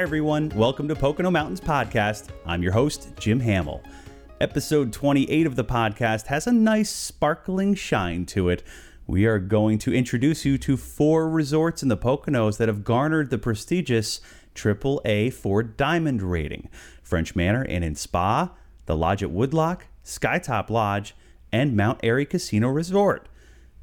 Everyone. 0.00 0.48
Welcome 0.56 0.88
to 0.88 0.96
Pocono 0.96 1.30
Mountains 1.30 1.60
Podcast. 1.60 2.30
I'm 2.46 2.62
your 2.62 2.72
host, 2.72 3.10
Jim 3.18 3.38
Hamill. 3.38 3.82
Episode 4.40 4.94
28 4.94 5.46
of 5.46 5.56
the 5.56 5.64
podcast 5.64 6.28
has 6.28 6.46
a 6.46 6.52
nice 6.52 6.88
sparkling 6.88 7.74
shine 7.74 8.24
to 8.24 8.48
it. 8.48 8.62
We 9.06 9.26
are 9.26 9.38
going 9.38 9.76
to 9.80 9.92
introduce 9.92 10.46
you 10.46 10.56
to 10.56 10.78
four 10.78 11.28
resorts 11.28 11.82
in 11.82 11.90
the 11.90 11.98
Poconos 11.98 12.56
that 12.56 12.68
have 12.68 12.82
garnered 12.82 13.28
the 13.28 13.36
prestigious 13.36 14.22
AAA 14.54 15.34
Four 15.34 15.62
Diamond 15.62 16.22
rating 16.22 16.70
French 17.02 17.36
Manor 17.36 17.66
Inn 17.66 17.82
and 17.82 17.98
Spa, 17.98 18.52
the 18.86 18.96
Lodge 18.96 19.22
at 19.22 19.30
Woodloch, 19.30 19.84
Skytop 20.02 20.70
Lodge, 20.70 21.14
and 21.52 21.76
Mount 21.76 22.00
Airy 22.02 22.24
Casino 22.24 22.70
Resort. 22.70 23.28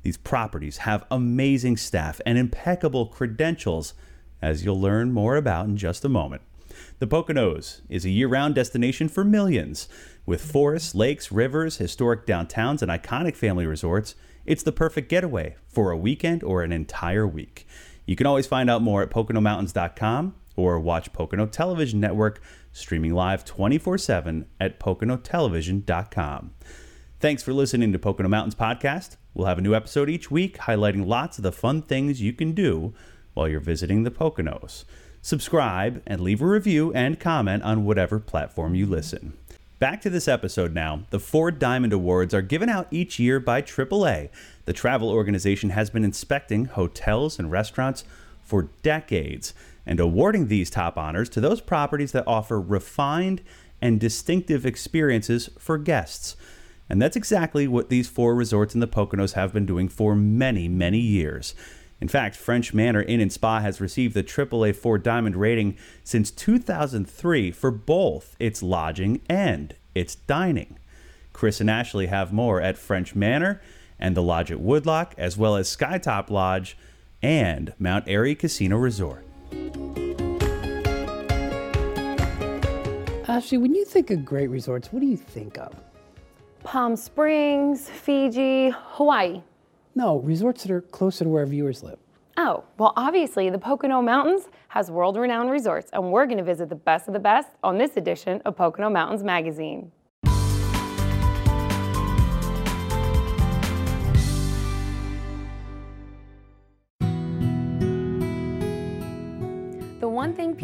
These 0.01 0.17
properties 0.17 0.77
have 0.77 1.05
amazing 1.11 1.77
staff 1.77 2.19
and 2.25 2.39
impeccable 2.39 3.05
credentials, 3.05 3.93
as 4.41 4.63
you'll 4.63 4.79
learn 4.79 5.11
more 5.11 5.35
about 5.35 5.65
in 5.65 5.77
just 5.77 6.05
a 6.05 6.09
moment. 6.09 6.41
The 6.99 7.07
Poconos 7.07 7.81
is 7.89 8.05
a 8.05 8.09
year 8.09 8.27
round 8.27 8.55
destination 8.55 9.09
for 9.09 9.23
millions. 9.23 9.87
With 10.25 10.41
forests, 10.41 10.93
lakes, 10.93 11.31
rivers, 11.31 11.77
historic 11.77 12.25
downtowns, 12.25 12.81
and 12.81 12.91
iconic 12.91 13.35
family 13.35 13.65
resorts, 13.65 14.15
it's 14.45 14.63
the 14.63 14.71
perfect 14.71 15.09
getaway 15.09 15.55
for 15.67 15.91
a 15.91 15.97
weekend 15.97 16.43
or 16.43 16.63
an 16.63 16.71
entire 16.71 17.27
week. 17.27 17.67
You 18.05 18.15
can 18.15 18.25
always 18.27 18.47
find 18.47 18.69
out 18.69 18.81
more 18.81 19.01
at 19.01 19.09
PoconoMountains.com 19.09 20.35
or 20.55 20.79
watch 20.79 21.13
Pocono 21.13 21.45
Television 21.45 21.99
Network 21.99 22.41
streaming 22.71 23.13
live 23.13 23.45
24 23.45 23.97
7 23.97 24.45
at 24.59 24.79
PoconoTelevision.com. 24.79 26.51
Thanks 27.19 27.43
for 27.43 27.53
listening 27.53 27.91
to 27.93 27.99
Pocono 27.99 28.29
Mountains 28.29 28.55
Podcast. 28.55 29.17
We'll 29.33 29.47
have 29.47 29.57
a 29.57 29.61
new 29.61 29.75
episode 29.75 30.09
each 30.09 30.29
week 30.29 30.57
highlighting 30.59 31.05
lots 31.05 31.37
of 31.37 31.43
the 31.43 31.51
fun 31.51 31.81
things 31.81 32.21
you 32.21 32.33
can 32.33 32.53
do 32.53 32.93
while 33.37 33.47
you're 33.47 33.59
visiting 33.59 34.03
the 34.03 34.11
Poconos. 34.11 34.83
Subscribe 35.21 36.01
and 36.07 36.19
leave 36.19 36.41
a 36.41 36.47
review 36.47 36.91
and 36.93 37.19
comment 37.19 37.61
on 37.61 37.85
whatever 37.85 38.19
platform 38.19 38.73
you 38.73 38.87
listen. 38.87 39.37
Back 39.79 40.01
to 40.01 40.09
this 40.09 40.27
episode 40.27 40.73
now. 40.73 41.03
The 41.11 41.19
Four 41.19 41.51
Diamond 41.51 41.93
Awards 41.93 42.33
are 42.33 42.41
given 42.41 42.67
out 42.67 42.87
each 42.89 43.19
year 43.19 43.39
by 43.39 43.61
AAA. 43.61 44.29
The 44.65 44.73
travel 44.73 45.11
organization 45.11 45.69
has 45.69 45.91
been 45.91 46.03
inspecting 46.03 46.65
hotels 46.65 47.37
and 47.37 47.51
restaurants 47.51 48.03
for 48.43 48.69
decades 48.81 49.53
and 49.85 49.99
awarding 49.99 50.47
these 50.47 50.71
top 50.71 50.97
honors 50.97 51.29
to 51.29 51.39
those 51.39 51.61
properties 51.61 52.13
that 52.13 52.25
offer 52.25 52.59
refined 52.59 53.43
and 53.79 53.99
distinctive 53.99 54.65
experiences 54.65 55.51
for 55.59 55.77
guests. 55.77 56.35
And 56.89 56.99
that's 56.99 57.15
exactly 57.15 57.67
what 57.67 57.89
these 57.89 58.07
four 58.07 58.33
resorts 58.33 58.73
in 58.73 58.79
the 58.79 58.87
Poconos 58.87 59.33
have 59.33 59.53
been 59.53 59.67
doing 59.67 59.89
for 59.89 60.15
many, 60.15 60.67
many 60.67 60.99
years. 60.99 61.53
In 61.99 62.07
fact, 62.07 62.35
French 62.35 62.73
Manor 62.73 63.01
Inn 63.01 63.19
and 63.19 63.31
Spa 63.31 63.59
has 63.59 63.81
received 63.81 64.13
the 64.13 64.23
AAA 64.23 64.75
4 64.75 64.97
Diamond 64.99 65.35
rating 65.35 65.77
since 66.03 66.29
2003 66.29 67.51
for 67.51 67.71
both 67.71 68.35
its 68.39 68.61
lodging 68.61 69.21
and 69.27 69.75
its 69.95 70.15
dining. 70.15 70.77
Chris 71.33 71.59
and 71.59 71.69
Ashley 71.69 72.07
have 72.07 72.31
more 72.31 72.61
at 72.61 72.77
French 72.77 73.15
Manor 73.15 73.61
and 73.99 74.15
the 74.15 74.21
Lodge 74.21 74.51
at 74.51 74.59
Woodloch, 74.59 75.13
as 75.17 75.37
well 75.37 75.55
as 75.55 75.75
Skytop 75.75 76.29
Lodge 76.29 76.77
and 77.21 77.73
Mount 77.79 78.05
Airy 78.07 78.35
Casino 78.35 78.77
Resort. 78.77 79.25
Ashley, 83.27 83.57
when 83.57 83.73
you 83.73 83.85
think 83.85 84.09
of 84.11 84.23
great 84.23 84.49
resorts, 84.49 84.91
what 84.91 84.99
do 84.99 85.05
you 85.05 85.17
think 85.17 85.57
of? 85.57 85.75
Palm 86.63 86.95
Springs, 86.95 87.89
Fiji, 87.89 88.71
Hawaii. 88.73 89.41
No, 89.97 90.19
resorts 90.19 90.61
that 90.61 90.71
are 90.71 90.81
closer 90.81 91.23
to 91.23 91.29
where 91.31 91.39
our 91.39 91.47
viewers 91.47 91.81
live. 91.81 91.97
Oh, 92.37 92.65
well, 92.77 92.93
obviously, 92.95 93.49
the 93.49 93.57
Pocono 93.57 93.99
Mountains 93.99 94.43
has 94.67 94.91
world 94.91 95.17
renowned 95.17 95.49
resorts, 95.49 95.89
and 95.91 96.11
we're 96.11 96.27
going 96.27 96.37
to 96.37 96.43
visit 96.43 96.69
the 96.69 96.75
best 96.75 97.07
of 97.07 97.15
the 97.15 97.19
best 97.19 97.47
on 97.63 97.79
this 97.79 97.97
edition 97.97 98.39
of 98.45 98.55
Pocono 98.55 98.91
Mountains 98.91 99.23
Magazine. 99.23 99.91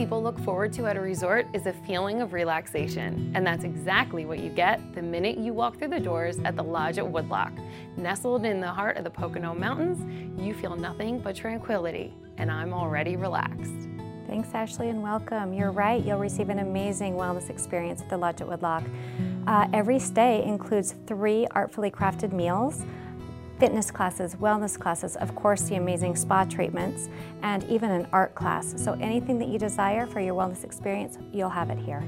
People 0.03 0.21
look 0.21 0.37
forward 0.39 0.73
to 0.73 0.85
at 0.85 0.97
a 0.97 0.99
resort 0.99 1.47
is 1.53 1.65
a 1.65 1.71
feeling 1.71 2.21
of 2.21 2.33
relaxation, 2.33 3.31
and 3.35 3.47
that's 3.47 3.63
exactly 3.63 4.25
what 4.25 4.39
you 4.39 4.49
get 4.49 4.81
the 4.93 5.01
minute 5.01 5.37
you 5.37 5.53
walk 5.53 5.79
through 5.79 5.87
the 5.87 5.99
doors 6.01 6.39
at 6.43 6.57
the 6.57 6.61
Lodge 6.61 6.97
at 6.97 7.09
Woodloch. 7.09 7.53
Nestled 7.95 8.43
in 8.43 8.59
the 8.59 8.67
heart 8.67 8.97
of 8.97 9.05
the 9.05 9.09
Pocono 9.09 9.55
Mountains, 9.55 10.03
you 10.37 10.53
feel 10.55 10.75
nothing 10.75 11.19
but 11.19 11.37
tranquility, 11.37 12.13
and 12.37 12.51
I'm 12.51 12.73
already 12.73 13.15
relaxed. 13.15 13.87
Thanks, 14.27 14.49
Ashley, 14.53 14.89
and 14.89 15.01
welcome. 15.01 15.53
You're 15.53 15.71
right, 15.71 16.03
you'll 16.03 16.19
receive 16.19 16.49
an 16.49 16.59
amazing 16.59 17.13
wellness 17.13 17.49
experience 17.49 18.01
at 18.01 18.09
the 18.09 18.17
Lodge 18.17 18.41
at 18.41 18.47
Woodloch. 18.49 18.83
Uh, 19.47 19.69
every 19.71 19.99
stay 19.99 20.43
includes 20.43 20.95
three 21.07 21.47
artfully 21.51 21.89
crafted 21.89 22.33
meals, 22.33 22.83
fitness 23.63 23.91
classes, 23.91 24.35
wellness 24.35 24.77
classes, 24.77 25.15
of 25.15 25.33
course, 25.35 25.61
the 25.69 25.75
amazing 25.75 26.17
spa 26.17 26.43
treatments, 26.43 27.07
and 27.43 27.63
even 27.69 27.89
an 27.91 28.05
art 28.11 28.35
class. 28.35 28.73
So, 28.75 28.91
anything 28.99 29.39
that 29.39 29.47
you 29.47 29.57
desire 29.57 30.05
for 30.05 30.19
your 30.19 30.35
wellness 30.35 30.65
experience, 30.65 31.17
you'll 31.31 31.47
have 31.47 31.69
it 31.69 31.77
here. 31.77 32.03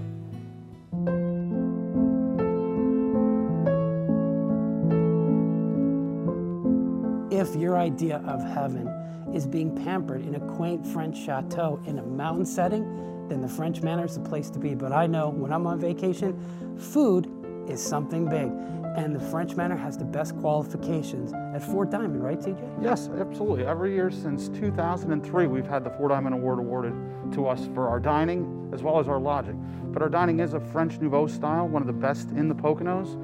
If 7.32 7.56
your 7.56 7.78
idea 7.78 8.18
of 8.28 8.44
heaven 8.44 8.90
is 9.34 9.48
being 9.48 9.74
pampered 9.86 10.26
in 10.26 10.36
a 10.36 10.42
quaint 10.58 10.86
French 10.86 11.18
chateau 11.18 11.80
in 11.88 12.00
a 12.00 12.04
mountain 12.04 12.46
setting, 12.46 12.84
then 13.30 13.40
the 13.40 13.48
French 13.48 13.82
Manor 13.82 14.04
is 14.04 14.16
the 14.16 14.28
place 14.28 14.50
to 14.50 14.60
be. 14.60 14.76
But 14.76 14.92
I 14.92 15.08
know 15.08 15.30
when 15.30 15.54
I'm 15.54 15.66
on 15.68 15.80
vacation, 15.80 16.38
food 16.78 17.32
is 17.70 17.82
something 17.82 18.28
big. 18.28 18.52
And 18.96 19.14
the 19.14 19.20
French 19.20 19.58
Manor 19.58 19.76
has 19.76 19.98
the 19.98 20.06
best 20.06 20.38
qualifications 20.38 21.34
at 21.34 21.62
Four 21.62 21.86
Diamond, 21.86 22.24
right, 22.24 22.40
TJ? 22.40 22.82
Yes, 22.82 23.10
absolutely. 23.20 23.66
Every 23.66 23.94
year 23.94 24.10
since 24.10 24.48
2003, 24.48 25.48
we've 25.48 25.68
had 25.68 25.84
the 25.84 25.90
Four 25.90 26.08
Diamond 26.08 26.34
Award 26.34 26.60
awarded 26.60 26.94
to 27.34 27.46
us 27.46 27.68
for 27.74 27.90
our 27.90 28.00
dining 28.00 28.70
as 28.74 28.84
well 28.84 28.98
as 28.98 29.10
our 29.10 29.20
lodging. 29.20 29.62
But 29.92 30.02
our 30.02 30.08
dining 30.08 30.40
is 30.40 30.54
a 30.54 30.62
French 30.62 30.98
Nouveau 31.00 31.28
style, 31.28 31.68
one 31.68 31.82
of 31.82 31.88
the 31.88 31.94
best 31.94 32.30
in 32.30 32.48
the 32.48 32.56
Poconos. 32.56 33.20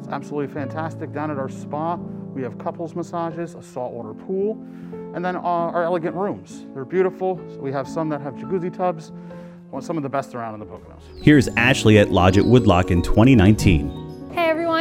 It's 0.00 0.08
absolutely 0.08 0.52
fantastic. 0.52 1.12
Down 1.12 1.30
at 1.30 1.38
our 1.38 1.48
spa, 1.48 1.94
we 1.94 2.42
have 2.42 2.58
couples 2.58 2.96
massages, 2.96 3.54
a 3.54 3.62
saltwater 3.62 4.14
pool, 4.14 4.54
and 5.14 5.24
then 5.24 5.36
uh, 5.36 5.40
our 5.40 5.84
elegant 5.84 6.16
rooms. 6.16 6.66
They're 6.74 6.84
beautiful. 6.84 7.40
So 7.54 7.60
we 7.60 7.70
have 7.70 7.86
some 7.86 8.08
that 8.08 8.20
have 8.22 8.34
jacuzzi 8.34 8.76
tubs, 8.76 9.12
well, 9.70 9.80
some 9.80 9.96
of 9.96 10.02
the 10.02 10.08
best 10.08 10.34
around 10.34 10.54
in 10.54 10.60
the 10.60 10.66
Poconos. 10.66 11.02
Here's 11.22 11.46
Ashley 11.56 11.98
at 11.98 12.10
Lodge 12.10 12.38
at 12.38 12.44
Woodloch 12.44 12.90
in 12.90 13.02
2019. 13.02 14.11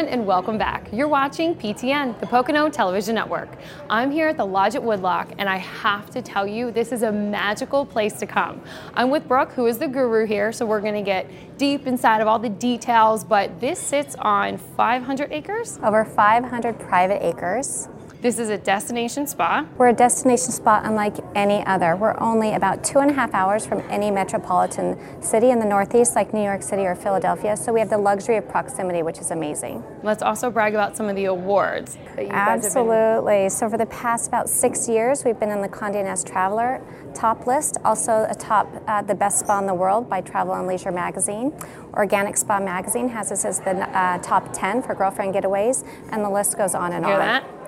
Everyone, 0.01 0.19
and 0.19 0.27
welcome 0.27 0.57
back. 0.57 0.87
You're 0.91 1.07
watching 1.07 1.53
PTN, 1.53 2.19
the 2.19 2.25
Pocono 2.25 2.69
Television 2.69 3.13
Network. 3.13 3.49
I'm 3.87 4.09
here 4.09 4.29
at 4.29 4.37
the 4.37 4.45
Lodge 4.45 4.73
at 4.73 4.81
Woodloch, 4.81 5.27
and 5.37 5.47
I 5.47 5.57
have 5.57 6.09
to 6.09 6.23
tell 6.23 6.47
you, 6.47 6.71
this 6.71 6.91
is 6.91 7.03
a 7.03 7.11
magical 7.11 7.85
place 7.85 8.13
to 8.13 8.25
come. 8.25 8.63
I'm 8.95 9.11
with 9.11 9.27
Brooke, 9.27 9.51
who 9.51 9.67
is 9.67 9.77
the 9.77 9.87
guru 9.87 10.25
here, 10.25 10.51
so 10.51 10.65
we're 10.65 10.81
gonna 10.81 11.03
get 11.03 11.27
deep 11.59 11.85
inside 11.85 12.19
of 12.19 12.27
all 12.27 12.39
the 12.39 12.49
details, 12.49 13.23
but 13.23 13.59
this 13.59 13.77
sits 13.77 14.15
on 14.15 14.57
500 14.57 15.31
acres. 15.31 15.77
Over 15.83 16.03
500 16.03 16.79
private 16.79 17.23
acres. 17.23 17.87
This 18.21 18.37
is 18.37 18.49
a 18.49 18.57
destination 18.59 19.25
spa. 19.25 19.65
We're 19.79 19.89
a 19.89 19.93
destination 19.93 20.51
spa 20.51 20.81
unlike 20.83 21.15
any 21.33 21.65
other. 21.65 21.95
We're 21.95 22.19
only 22.19 22.53
about 22.53 22.83
two 22.83 22.99
and 22.99 23.09
a 23.09 23.13
half 23.15 23.33
hours 23.33 23.65
from 23.65 23.81
any 23.89 24.11
metropolitan 24.11 24.95
city 25.23 25.49
in 25.49 25.57
the 25.57 25.65
Northeast, 25.65 26.15
like 26.15 26.31
New 26.31 26.43
York 26.43 26.61
City 26.61 26.83
or 26.83 26.93
Philadelphia. 26.93 27.57
So 27.57 27.73
we 27.73 27.79
have 27.79 27.89
the 27.89 27.97
luxury 27.97 28.37
of 28.37 28.47
proximity, 28.47 29.01
which 29.01 29.17
is 29.17 29.31
amazing. 29.31 29.83
Let's 30.03 30.21
also 30.21 30.51
brag 30.51 30.75
about 30.75 30.95
some 30.95 31.09
of 31.09 31.15
the 31.15 31.25
awards 31.25 31.97
that 32.15 32.25
you 32.25 32.29
guys 32.29 32.29
have 32.29 32.61
been- 32.61 32.65
Absolutely. 32.65 33.49
So 33.49 33.67
for 33.67 33.79
the 33.79 33.87
past 33.87 34.27
about 34.27 34.49
six 34.49 34.87
years, 34.87 35.25
we've 35.25 35.39
been 35.39 35.49
in 35.49 35.61
the 35.61 35.69
Condé 35.69 36.03
Nast 36.03 36.27
Traveler 36.27 36.79
top 37.15 37.47
list, 37.47 37.77
also 37.83 38.27
atop 38.29 38.67
uh, 38.87 39.01
the 39.01 39.15
best 39.15 39.39
spa 39.39 39.57
in 39.59 39.65
the 39.65 39.73
world 39.73 40.07
by 40.07 40.21
Travel 40.21 40.53
and 40.53 40.67
Leisure 40.67 40.91
magazine. 40.91 41.53
Organic 41.95 42.37
Spa 42.37 42.59
magazine 42.59 43.09
has 43.09 43.31
us 43.31 43.43
as 43.45 43.59
the 43.61 43.71
uh, 43.97 44.17
top 44.19 44.53
10 44.53 44.81
for 44.83 44.93
girlfriend 44.93 45.33
getaways, 45.33 45.85
and 46.11 46.23
the 46.23 46.29
list 46.29 46.57
goes 46.57 46.73
on 46.75 46.93
and 46.93 47.03
Hear 47.03 47.15
on. 47.15 47.19
that? 47.19 47.60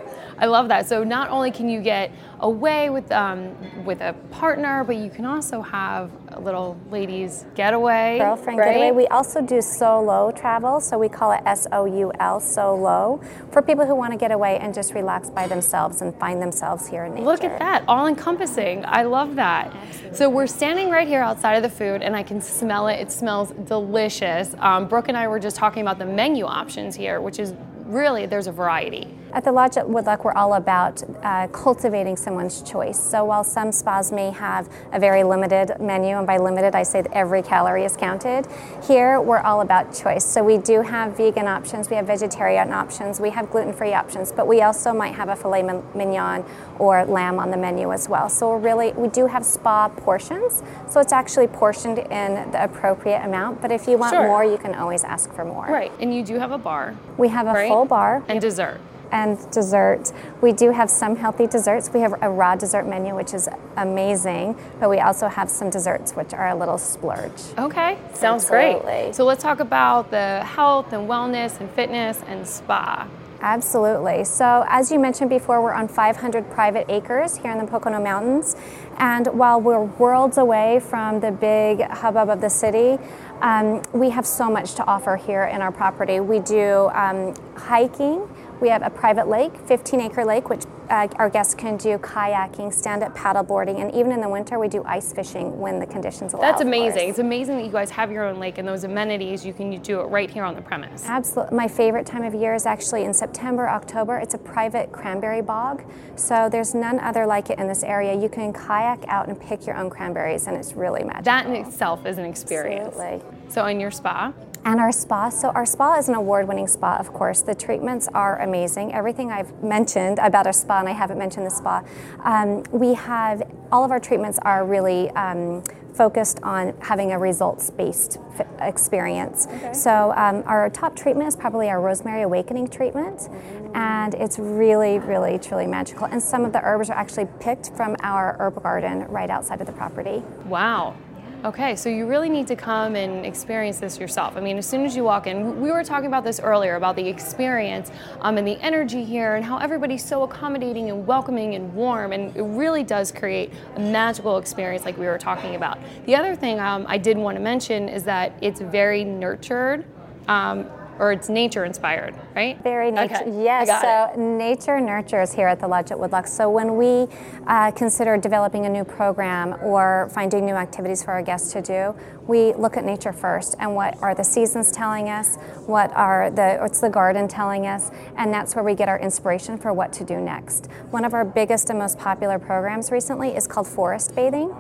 I 0.44 0.48
love 0.48 0.68
that. 0.68 0.90
So 0.90 1.06
not 1.06 1.30
only 1.30 1.52
can 1.52 1.70
you 1.70 1.80
get 1.80 2.12
away 2.42 2.90
with 2.90 3.10
um, 3.14 3.56
with 3.86 4.02
a 4.02 4.12
partner, 4.30 4.84
but 4.84 4.98
you 4.98 5.10
can 5.10 5.24
also 5.24 5.62
have 5.62 6.12
a 6.28 6.40
little 6.42 6.78
ladies 6.92 7.46
getaway. 7.56 8.18
Girlfriend 8.20 8.60
right? 8.60 8.74
getaway. 8.74 8.92
We 8.92 9.08
also 9.08 9.42
do 9.42 9.62
solo 9.62 10.32
travel, 10.32 10.82
so 10.82 11.00
we 11.00 11.08
call 11.08 11.32
it 11.32 11.40
S 11.46 11.66
O 11.72 11.86
U 11.86 12.12
L, 12.20 12.42
solo, 12.42 13.22
for 13.54 13.62
people 13.62 13.86
who 13.86 13.96
want 13.96 14.12
to 14.12 14.18
get 14.18 14.32
away 14.32 14.58
and 14.58 14.74
just 14.74 14.94
relax 14.94 15.30
by 15.30 15.48
themselves 15.48 16.02
and 16.02 16.14
find 16.20 16.42
themselves 16.42 16.90
here 16.90 17.06
in 17.06 17.14
nature. 17.14 17.26
Look 17.26 17.46
at 17.46 17.58
that, 17.60 17.86
all 17.88 18.08
encompassing. 18.08 18.84
I 18.86 19.04
love 19.04 19.36
that. 19.36 19.74
So 20.12 20.30
we're 20.30 20.48
standing 20.48 20.90
right 20.90 21.08
here 21.08 21.22
outside 21.22 21.54
of 21.54 21.64
the 21.64 21.70
food, 21.70 22.02
and 22.02 22.18
I 22.18 22.24
can 22.24 22.42
smell 22.42 22.90
it. 22.90 23.00
It 23.00 23.14
smells 23.14 23.52
delicious. 23.66 24.54
Um, 24.60 24.90
Brooke 24.90 25.08
and 25.08 25.16
I 25.16 25.30
were 25.30 25.40
just 25.40 25.56
talking 25.56 25.84
about 25.84 26.00
the 26.00 26.06
menu 26.06 26.44
options 26.44 26.98
here, 26.98 27.22
which 27.22 27.40
is 27.40 27.54
really 27.86 28.26
there's 28.26 28.48
a 28.48 28.52
variety. 28.52 29.08
At 29.34 29.44
the 29.44 29.52
Lodge 29.52 29.78
at 29.78 29.90
Woodloch, 29.90 30.24
we're 30.24 30.34
all 30.34 30.54
about 30.54 31.02
uh, 31.24 31.48
cultivating 31.48 32.16
someone's 32.16 32.62
choice. 32.62 33.00
So 33.00 33.26
while 33.26 33.44
some 33.44 33.72
spas 33.72 34.12
may 34.12 34.30
have 34.30 34.70
a 34.92 35.00
very 35.00 35.24
limited 35.24 35.72
menu, 35.80 36.18
and 36.18 36.28
by 36.28 36.38
limited 36.38 36.76
I 36.76 36.84
say 36.84 37.02
that 37.02 37.12
every 37.14 37.42
calorie 37.42 37.84
is 37.84 37.98
counted, 37.98 38.46
here 38.88 39.20
we're 39.20 39.40
all 39.40 39.62
about 39.62 39.92
choice. 39.92 40.24
So 40.24 40.44
we 40.44 40.58
do 40.60 40.84
have 40.84 41.18
vegan 41.18 41.48
options, 41.48 41.90
we 41.90 41.96
have 41.96 42.06
vegetarian 42.06 42.72
options, 42.72 43.20
we 43.20 43.32
have 43.32 43.50
gluten-free 43.50 43.94
options, 43.94 44.32
but 44.32 44.46
we 44.46 44.62
also 44.62 44.94
might 44.94 45.16
have 45.16 45.30
a 45.30 45.36
filet 45.36 45.64
mignon 45.96 46.46
or 46.78 47.04
lamb 47.06 47.40
on 47.40 47.50
the 47.50 47.58
menu 47.58 47.92
as 47.92 48.08
well. 48.08 48.30
So 48.30 48.50
we're 48.50 48.60
really, 48.60 48.92
we 48.94 49.08
do 49.08 49.26
have 49.26 49.44
spa 49.44 49.90
portions, 49.90 50.62
so 50.88 51.00
it's 51.00 51.12
actually 51.12 51.48
portioned 51.48 51.98
in 51.98 52.52
the 52.52 52.64
appropriate 52.64 53.26
amount, 53.26 53.64
but 53.64 53.72
if 53.72 53.88
you 53.88 53.98
want 53.98 54.14
Sure. 54.14 54.28
more, 54.28 54.44
you 54.44 54.60
can 54.60 54.76
always 54.76 55.04
ask 55.04 55.34
for 55.34 55.44
more. 55.44 55.66
Right, 55.66 55.92
and 56.00 56.14
you 56.14 56.24
do 56.24 56.38
have 56.38 56.52
a 56.52 56.58
bar 56.60 56.94
We 57.18 57.30
have 57.30 57.48
a 57.48 57.54
Right. 57.54 57.70
Full 57.74 57.86
bar 57.86 58.24
and 58.28 58.40
dessert. 58.42 58.80
and 59.12 59.38
dessert. 59.52 60.12
We 60.42 60.52
do 60.54 60.72
have 60.72 60.90
some 60.90 61.16
healthy 61.16 61.46
desserts. 61.48 61.90
We 61.94 62.00
have 62.02 62.16
a 62.22 62.30
raw 62.30 62.56
dessert 62.56 62.88
menu, 62.88 63.16
which 63.16 63.34
is 63.34 63.48
amazing, 63.78 64.56
but 64.80 64.90
we 64.90 65.00
also 65.00 65.28
have 65.28 65.50
some 65.50 65.70
desserts 65.70 66.14
which 66.16 66.34
are 66.34 66.50
a 66.50 66.56
little 66.56 66.78
splurge. 66.80 67.32
Okay, 67.58 67.98
sounds 68.14 68.44
Absolutely. 68.46 68.82
great. 68.82 69.16
So 69.16 69.24
let's 69.26 69.44
talk 69.44 69.60
about 69.60 70.10
the 70.10 70.44
health 70.44 70.94
and 70.94 71.08
wellness 71.08 71.60
and 71.60 71.70
fitness 71.72 72.22
and 72.28 72.48
spa. 72.48 73.08
Absolutely. 73.42 74.24
So, 74.24 74.64
as 74.70 74.90
you 74.90 74.98
mentioned 75.00 75.30
before, 75.30 75.62
we're 75.62 75.74
on 75.74 75.90
500 75.90 76.50
private 76.52 76.86
acres 76.88 77.36
here 77.36 77.52
in 77.52 77.58
the 77.58 77.66
Pocono 77.66 78.02
Mountains. 78.02 78.56
And 78.98 79.28
while 79.28 79.60
we're 79.60 79.84
worlds 79.84 80.38
away 80.38 80.80
from 80.80 81.20
the 81.20 81.32
big 81.32 81.82
hubbub 81.82 82.30
of 82.30 82.40
the 82.40 82.50
city, 82.50 82.98
um, 83.44 83.82
we 83.94 84.10
have 84.10 84.26
so 84.26 84.50
much 84.50 84.74
to 84.76 84.86
offer 84.86 85.18
here 85.18 85.44
in 85.44 85.62
our 85.62 85.72
property. 85.72 86.20
We 86.22 86.40
do 86.40 86.90
um, 86.94 87.36
hiking. 87.56 88.28
We 88.64 88.70
have 88.70 88.82
a 88.82 88.90
private 88.90 89.28
lake, 89.28 89.52
15 89.68 90.00
acre 90.00 90.24
lake, 90.24 90.48
which 90.48 90.64
uh, 90.90 91.10
our 91.18 91.30
guests 91.30 91.54
can 91.54 91.76
do 91.76 91.98
kayaking, 91.98 92.72
stand 92.72 93.04
up 93.04 93.14
paddleboarding, 93.14 93.82
and 93.82 93.94
even 93.94 94.14
in 94.14 94.22
the 94.22 94.30
winter, 94.30 94.58
we 94.58 94.70
do 94.70 94.82
ice 94.86 95.12
fishing 95.12 95.60
when 95.60 95.80
the 95.80 95.86
conditions 95.86 96.32
allow. 96.32 96.44
That's 96.44 96.62
amazing. 96.62 97.10
It's 97.10 97.20
amazing 97.20 97.58
that 97.58 97.66
you 97.66 97.72
guys 97.74 97.90
have 97.90 98.10
your 98.10 98.24
own 98.24 98.40
lake 98.40 98.60
and 98.60 98.66
those 98.66 98.86
amenities. 98.86 99.46
You 99.46 99.52
can 99.52 99.82
do 99.82 100.00
it 100.00 100.06
right 100.06 100.30
here 100.30 100.46
on 100.46 100.56
the 100.56 100.62
premise. 100.62 101.04
Absolutely. 101.06 101.58
My 101.58 101.68
favorite 101.68 102.06
time 102.06 102.24
of 102.24 102.34
year 102.34 102.54
is 102.54 102.66
actually 102.66 103.04
in 103.04 103.14
September, 103.14 103.68
October. 103.68 104.18
It's 104.18 104.34
a 104.34 104.38
private 104.38 104.94
cranberry 104.94 105.42
bog. 105.42 105.84
So 106.16 106.48
there's 106.50 106.74
none 106.74 107.02
other 107.02 107.26
like 107.26 107.50
it 107.50 107.60
in 107.60 107.68
this 107.68 107.84
area. 107.84 108.16
You 108.16 108.30
can 108.30 108.54
kayak 108.54 109.04
out 109.10 109.28
and 109.28 109.38
pick 109.38 109.68
your 109.68 109.76
own 109.76 109.90
cranberries, 109.90 110.48
and 110.48 110.56
it's 110.56 110.72
really 110.72 111.04
magical. 111.04 111.24
That 111.24 111.48
in 111.48 111.56
itself 111.58 112.06
is 112.06 112.18
an 112.18 112.24
experience. 112.24 112.96
Absolutely. 112.96 113.52
So 113.52 113.66
in 113.66 113.82
your 113.82 113.92
spa, 113.92 114.32
And 114.66 114.80
our 114.80 114.92
spa. 114.94 115.30
So 115.30 115.50
our 115.50 115.66
spa 115.66 115.98
is 115.98 116.08
an 116.08 116.16
award-winning 116.16 116.68
spa, 116.68 116.98
of 116.98 117.12
course. 117.12 117.42
The 117.42 117.54
treatments 117.54 118.08
are 118.14 118.42
amazing. 118.42 118.94
Everything 118.94 119.32
I've 119.32 119.62
mentioned 119.62 120.20
about 120.20 120.48
our 120.48 120.54
spa, 120.54 120.80
and 120.80 120.88
I 120.88 120.94
haven't 120.94 121.18
mentioned 121.18 121.46
the 121.46 121.52
spa, 121.52 121.84
um, 122.24 122.64
we 122.72 122.94
have 122.94 123.44
all 123.72 123.84
of 123.84 123.92
our 123.92 124.00
treatments 124.00 124.40
are 124.40 124.66
really. 124.66 125.10
Um, 125.12 125.64
Focused 125.94 126.40
on 126.42 126.74
having 126.80 127.12
a 127.12 127.20
results-based 127.20 128.18
f- 128.40 128.48
experience. 128.62 129.48
So 129.74 130.12
um, 130.18 130.42
our 130.48 130.68
top 130.72 130.96
treatment 130.96 131.28
is 131.28 131.36
probably 131.36 131.70
our 131.70 131.80
Rosemary 131.80 132.24
Awakening 132.24 132.70
treatment, 132.70 133.30
and 133.76 134.16
it's 134.16 134.40
really, 134.40 134.98
really, 134.98 135.38
truly 135.38 135.68
magical. 135.68 136.08
And 136.08 136.20
some 136.20 136.46
of 136.46 136.52
the 136.52 136.60
herbs 136.64 136.90
are 136.90 136.98
actually 136.98 137.28
picked 137.40 137.76
from 137.76 137.96
our 138.02 138.36
herb 138.40 138.64
garden 138.64 139.06
right 139.08 139.30
outside 139.30 139.62
of 139.62 139.68
the 139.68 139.74
property. 139.74 140.24
wow. 140.48 140.96
Okay, 141.44 141.76
so 141.76 141.90
you 141.90 142.06
really 142.06 142.30
need 142.30 142.48
to 142.48 142.56
come 142.56 142.96
and 142.96 143.26
experience 143.26 143.78
this 143.78 144.00
yourself. 144.00 144.38
I 144.38 144.40
mean, 144.40 144.58
as 144.58 144.66
soon 144.66 144.86
as 144.86 144.96
you 144.96 145.04
walk 145.04 145.28
in, 145.28 145.60
we 145.60 145.72
were 145.72 145.84
talking 145.84 146.08
about 146.08 146.24
this 146.24 146.40
earlier 146.40 146.76
about 146.76 146.96
the 146.96 147.06
experience 147.06 147.92
um, 148.22 148.38
and 148.38 148.48
the 148.48 148.58
energy 148.62 149.04
here 149.04 149.36
and 149.36 149.44
how 149.44 149.58
everybody's 149.58 150.06
so 150.06 150.24
accommodating 150.24 150.90
and 150.90 151.06
welcoming 151.06 151.56
and 151.56 151.74
warm, 151.74 152.14
and 152.14 152.34
it 152.38 152.44
really 152.44 152.82
does 152.82 153.12
create 153.12 153.52
a 153.76 153.80
magical 153.82 154.38
experience 154.38 154.86
like 154.86 154.98
we 154.98 155.06
were 155.06 155.18
talking 155.18 155.56
about. 155.56 155.80
The 156.06 156.16
other 156.16 156.34
thing 156.34 156.62
um, 156.62 156.86
I 156.88 156.98
did 156.98 157.18
want 157.18 157.36
to 157.36 157.44
mention 157.44 157.90
is 157.90 158.06
that 158.06 158.32
it's 158.40 158.62
very 158.62 159.04
nurtured. 159.04 159.84
Um, 160.30 160.70
or 161.00 161.12
it's 161.12 161.30
nature 161.30 161.66
inspired, 161.66 162.16
right? 162.36 162.62
Very 162.64 162.92
nature. 162.92 163.16
Okay, 163.16 163.44
Yes. 163.44 163.82
So 163.82 164.20
nature 164.20 164.80
nurtures 164.80 165.34
here 165.34 165.48
at 165.48 165.60
the 165.60 165.68
Lodge 165.68 165.92
at 165.92 166.00
Woodloch. 166.00 166.28
So 166.28 166.50
when 166.50 166.78
we 166.78 167.08
uh, 167.48 167.72
consider 167.72 168.18
developing 168.18 168.66
a 168.66 168.70
new 168.70 168.84
program 168.84 169.56
or 169.62 170.10
finding 170.14 170.46
new 170.46 170.54
activities 170.56 171.04
for 171.04 171.12
our 171.12 171.22
guests 171.22 171.52
to 171.54 171.62
do, 171.62 171.96
we 172.28 172.54
look 172.54 172.78
at 172.78 172.86
nature 172.86 173.12
first 173.12 173.56
and 173.60 173.76
what 173.76 174.02
are 174.02 174.16
the 174.16 174.24
seasons 174.24 174.72
telling 174.72 175.10
us, 175.10 175.36
what 175.66 175.92
are 175.94 176.30
the 176.30 176.58
what's 176.60 176.80
the 176.80 176.90
garden 176.90 177.28
telling 177.28 177.68
us, 177.68 177.92
and 178.16 178.34
that's 178.34 178.56
where 178.56 178.64
we 178.64 178.76
get 178.76 178.88
our 178.88 179.00
inspiration 179.00 179.58
for 179.58 179.74
what 179.74 179.92
to 179.94 180.04
do 180.04 180.22
next. 180.22 180.68
One 180.92 181.06
of 181.06 181.14
our 181.14 181.26
biggest 181.26 181.70
and 181.70 181.80
most 181.80 182.00
popular 182.00 182.40
programs 182.40 182.92
recently 182.92 183.36
is 183.36 183.48
called 183.48 183.68
forest 183.68 184.16
bathing, 184.16 184.54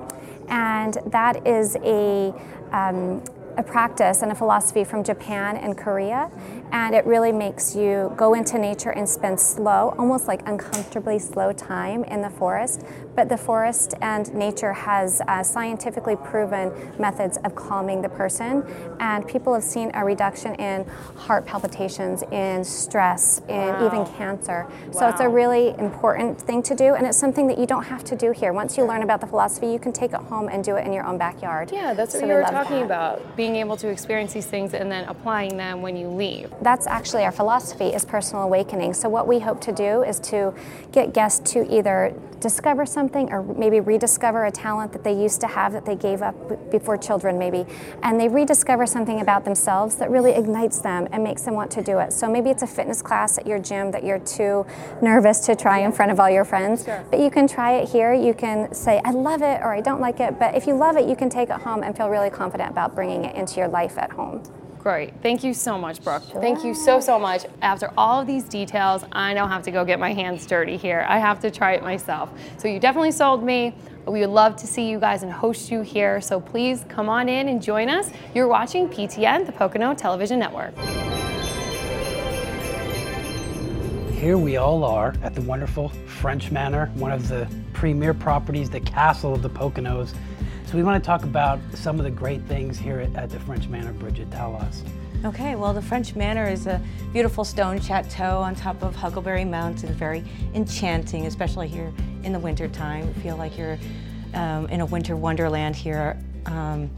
and 0.49 0.97
that 1.05 1.47
is 1.47 1.77
a 1.83 2.33
um, 2.71 3.23
a 3.57 3.63
practice 3.63 4.21
and 4.21 4.31
a 4.31 4.35
philosophy 4.35 4.83
from 4.83 5.03
Japan 5.03 5.57
and 5.57 5.77
Korea, 5.77 6.29
and 6.71 6.95
it 6.95 7.05
really 7.05 7.31
makes 7.31 7.75
you 7.75 8.11
go 8.17 8.33
into 8.33 8.57
nature 8.57 8.89
and 8.89 9.07
spend 9.07 9.39
slow, 9.39 9.93
almost 9.97 10.27
like 10.27 10.47
uncomfortably 10.47 11.19
slow 11.19 11.53
time 11.53 12.03
in 12.05 12.21
the 12.21 12.29
forest. 12.29 12.83
But 13.15 13.29
the 13.29 13.37
forest 13.37 13.93
and 14.01 14.33
nature 14.33 14.73
has 14.73 15.21
uh, 15.27 15.43
scientifically 15.43 16.15
proven 16.15 16.71
methods 16.97 17.37
of 17.43 17.53
calming 17.55 18.01
the 18.01 18.09
person, 18.09 18.63
and 18.99 19.27
people 19.27 19.53
have 19.53 19.63
seen 19.63 19.91
a 19.93 20.03
reduction 20.03 20.55
in 20.55 20.85
heart 21.15 21.45
palpitations, 21.45 22.23
in 22.31 22.63
stress, 22.63 23.39
in 23.49 23.85
even 23.85 24.05
cancer. 24.17 24.67
So 24.91 25.07
it's 25.07 25.21
a 25.21 25.29
really 25.29 25.75
important 25.77 26.41
thing 26.41 26.63
to 26.63 26.75
do, 26.75 26.95
and 26.95 27.05
it's 27.05 27.17
something 27.17 27.47
that 27.47 27.59
you 27.59 27.67
don't 27.67 27.83
have 27.83 28.03
to 28.05 28.15
do 28.15 28.31
here. 28.31 28.51
Once 28.51 28.77
you 28.77 28.85
learn 28.85 29.03
about 29.03 29.21
the 29.21 29.27
philosophy, 29.27 29.67
you 29.67 29.79
can 29.79 29.93
take 29.93 30.13
it 30.13 30.19
home 30.21 30.49
and 30.49 30.63
do 30.63 30.75
it 30.75 30.85
in 30.85 30.93
your 30.93 31.05
own 31.05 31.17
backyard. 31.19 31.69
Yeah, 31.71 31.93
that's 31.93 32.13
what 32.13 32.21
So 32.21 32.25
you 32.25 32.33
we 32.33 32.39
were 32.39 32.45
talking 32.49 32.77
that. 32.77 32.85
about. 32.85 33.35
Being 33.43 33.57
able 33.57 33.75
to 33.75 33.89
experience 33.89 34.31
these 34.31 34.45
things 34.45 34.73
and 34.73 34.89
then 34.89 35.03
applying 35.09 35.57
them 35.57 35.81
when 35.81 35.97
you 35.97 36.07
leave. 36.07 36.49
That's 36.61 36.87
actually 36.87 37.25
our 37.25 37.31
philosophy 37.33 37.87
is 37.87 38.05
personal 38.05 38.43
awakening. 38.43 38.93
So 38.93 39.09
what 39.09 39.27
we 39.27 39.39
hope 39.39 39.59
to 39.61 39.73
do 39.73 40.01
is 40.01 40.17
to 40.31 40.53
get 40.93 41.13
guests 41.13 41.51
to 41.51 41.69
either 41.69 42.15
discover 42.43 42.85
something 42.85 43.31
or 43.31 43.41
maybe 43.41 43.79
rediscover 43.79 44.45
a 44.45 44.51
talent 44.51 44.91
that 44.91 45.03
they 45.03 45.13
used 45.13 45.39
to 45.39 45.47
have 45.47 45.71
that 45.71 45.85
they 45.85 45.95
gave 45.95 46.21
up 46.21 46.35
before 46.69 46.97
children 46.97 47.39
maybe 47.39 47.65
and 48.03 48.19
they 48.19 48.27
rediscover 48.27 48.85
something 48.85 49.21
about 49.21 49.45
themselves 49.45 49.95
that 49.95 50.11
really 50.11 50.33
ignites 50.33 50.79
them 50.79 51.07
and 51.13 51.23
makes 51.23 51.43
them 51.43 51.53
want 51.53 51.71
to 51.71 51.81
do 51.81 51.99
it. 51.99 52.11
So 52.11 52.29
maybe 52.29 52.49
it's 52.49 52.61
a 52.61 52.67
fitness 52.67 53.01
class 53.01 53.37
at 53.37 53.47
your 53.47 53.59
gym 53.59 53.91
that 53.91 54.03
you're 54.03 54.19
too 54.19 54.65
nervous 55.01 55.39
to 55.45 55.55
try 55.55 55.79
in 55.79 55.93
front 55.93 56.11
of 56.11 56.19
all 56.19 56.29
your 56.29 56.43
friends, 56.43 56.85
but 57.09 57.19
you 57.19 57.31
can 57.31 57.47
try 57.47 57.75
it 57.75 57.87
here. 57.87 58.13
You 58.13 58.33
can 58.33 58.73
say 58.73 58.99
I 59.05 59.11
love 59.11 59.41
it 59.41 59.61
or 59.61 59.73
I 59.73 59.79
don't 59.79 60.01
like 60.01 60.19
it, 60.19 60.37
but 60.37 60.53
if 60.53 60.67
you 60.67 60.75
love 60.75 60.97
it, 60.97 61.07
you 61.07 61.15
can 61.15 61.29
take 61.29 61.49
it 61.49 61.61
home 61.61 61.81
and 61.81 61.95
feel 61.95 62.09
really 62.09 62.29
confident 62.29 62.69
about 62.69 62.93
bringing 62.93 63.23
it 63.23 63.32
into 63.33 63.59
your 63.59 63.67
life 63.67 63.97
at 63.97 64.11
home. 64.11 64.43
Great. 64.83 65.13
Thank 65.21 65.45
you 65.45 65.53
so 65.53 65.77
much, 65.77 66.03
Brooke. 66.03 66.23
Thank 66.23 66.65
you 66.65 66.75
so, 66.75 66.99
so 66.99 67.17
much. 67.17 67.45
After 67.61 67.93
all 67.97 68.19
of 68.19 68.27
these 68.27 68.43
details, 68.43 69.05
I 69.13 69.33
now 69.33 69.47
have 69.47 69.63
to 69.63 69.71
go 69.71 69.85
get 69.85 69.97
my 69.97 70.11
hands 70.11 70.45
dirty 70.45 70.75
here. 70.75 71.05
I 71.07 71.19
have 71.19 71.39
to 71.39 71.49
try 71.49 71.71
it 71.71 71.83
myself. 71.83 72.29
So 72.57 72.67
you 72.67 72.81
definitely 72.81 73.13
sold 73.13 73.45
me. 73.45 73.73
We 74.05 74.19
would 74.19 74.29
love 74.29 74.57
to 74.57 74.67
see 74.67 74.89
you 74.89 74.99
guys 74.99 75.23
and 75.23 75.31
host 75.31 75.71
you 75.71 75.83
here. 75.83 76.19
So 76.19 76.41
please 76.41 76.83
come 76.89 77.07
on 77.07 77.29
in 77.29 77.47
and 77.47 77.63
join 77.63 77.87
us. 77.87 78.11
You're 78.35 78.49
watching 78.49 78.89
PTN, 78.89 79.45
the 79.45 79.53
Pocono 79.53 79.93
Television 79.93 80.37
Network. 80.37 80.77
Here 84.11 84.37
we 84.37 84.57
all 84.57 84.83
are 84.83 85.15
at 85.23 85.33
the 85.33 85.41
wonderful 85.43 85.89
French 86.07 86.51
Manor, 86.51 86.87
one 86.95 87.13
of 87.13 87.29
the 87.29 87.47
premier 87.71 88.13
properties, 88.13 88.69
the 88.69 88.81
castle 88.81 89.33
of 89.33 89.41
the 89.41 89.49
Poconos. 89.49 90.13
So 90.73 90.77
we 90.77 90.83
want 90.83 91.03
to 91.03 91.05
talk 91.05 91.23
about 91.23 91.59
some 91.75 91.99
of 91.99 92.03
the 92.03 92.09
great 92.09 92.41
things 92.45 92.79
here 92.79 92.99
at, 92.99 93.15
at 93.15 93.29
the 93.29 93.39
French 93.39 93.67
Manor. 93.67 93.93
Bridget, 93.93 94.31
tell 94.31 94.55
us. 94.55 94.81
Okay, 95.23 95.53
well, 95.53 95.71
the 95.71 95.83
French 95.83 96.15
Manor 96.15 96.49
is 96.49 96.65
a 96.65 96.81
beautiful 97.11 97.43
stone 97.43 97.79
chateau 97.79 98.39
on 98.39 98.55
top 98.55 98.81
of 98.81 98.95
Huckleberry 98.95 99.45
Mountain, 99.45 99.93
very 99.93 100.23
enchanting, 100.55 101.27
especially 101.27 101.67
here 101.67 101.93
in 102.23 102.33
the 102.33 102.39
wintertime. 102.39 103.07
You 103.07 103.13
feel 103.21 103.37
like 103.37 103.55
you're 103.55 103.77
um, 104.33 104.65
in 104.69 104.81
a 104.81 104.85
winter 104.87 105.15
wonderland 105.15 105.75
here. 105.75 106.17
Um, 106.47 106.89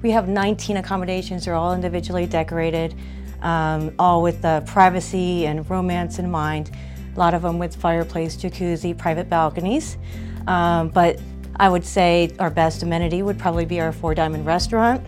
we 0.00 0.12
have 0.12 0.28
19 0.28 0.76
accommodations, 0.76 1.46
they're 1.46 1.54
all 1.54 1.74
individually 1.74 2.26
decorated, 2.26 2.94
um, 3.42 3.92
all 3.98 4.22
with 4.22 4.42
the 4.42 4.62
privacy 4.64 5.48
and 5.48 5.68
romance 5.68 6.20
in 6.20 6.30
mind. 6.30 6.70
A 7.16 7.18
lot 7.18 7.34
of 7.34 7.42
them 7.42 7.58
with 7.58 7.74
fireplace, 7.74 8.36
jacuzzi, 8.36 8.96
private 8.96 9.28
balconies. 9.28 9.98
Um, 10.46 10.90
but 10.90 11.18
I 11.56 11.68
would 11.68 11.84
say 11.84 12.30
our 12.38 12.50
best 12.50 12.82
amenity 12.82 13.22
would 13.22 13.38
probably 13.38 13.64
be 13.64 13.80
our 13.80 13.92
Four 13.92 14.14
Diamond 14.14 14.44
Restaurant 14.46 15.04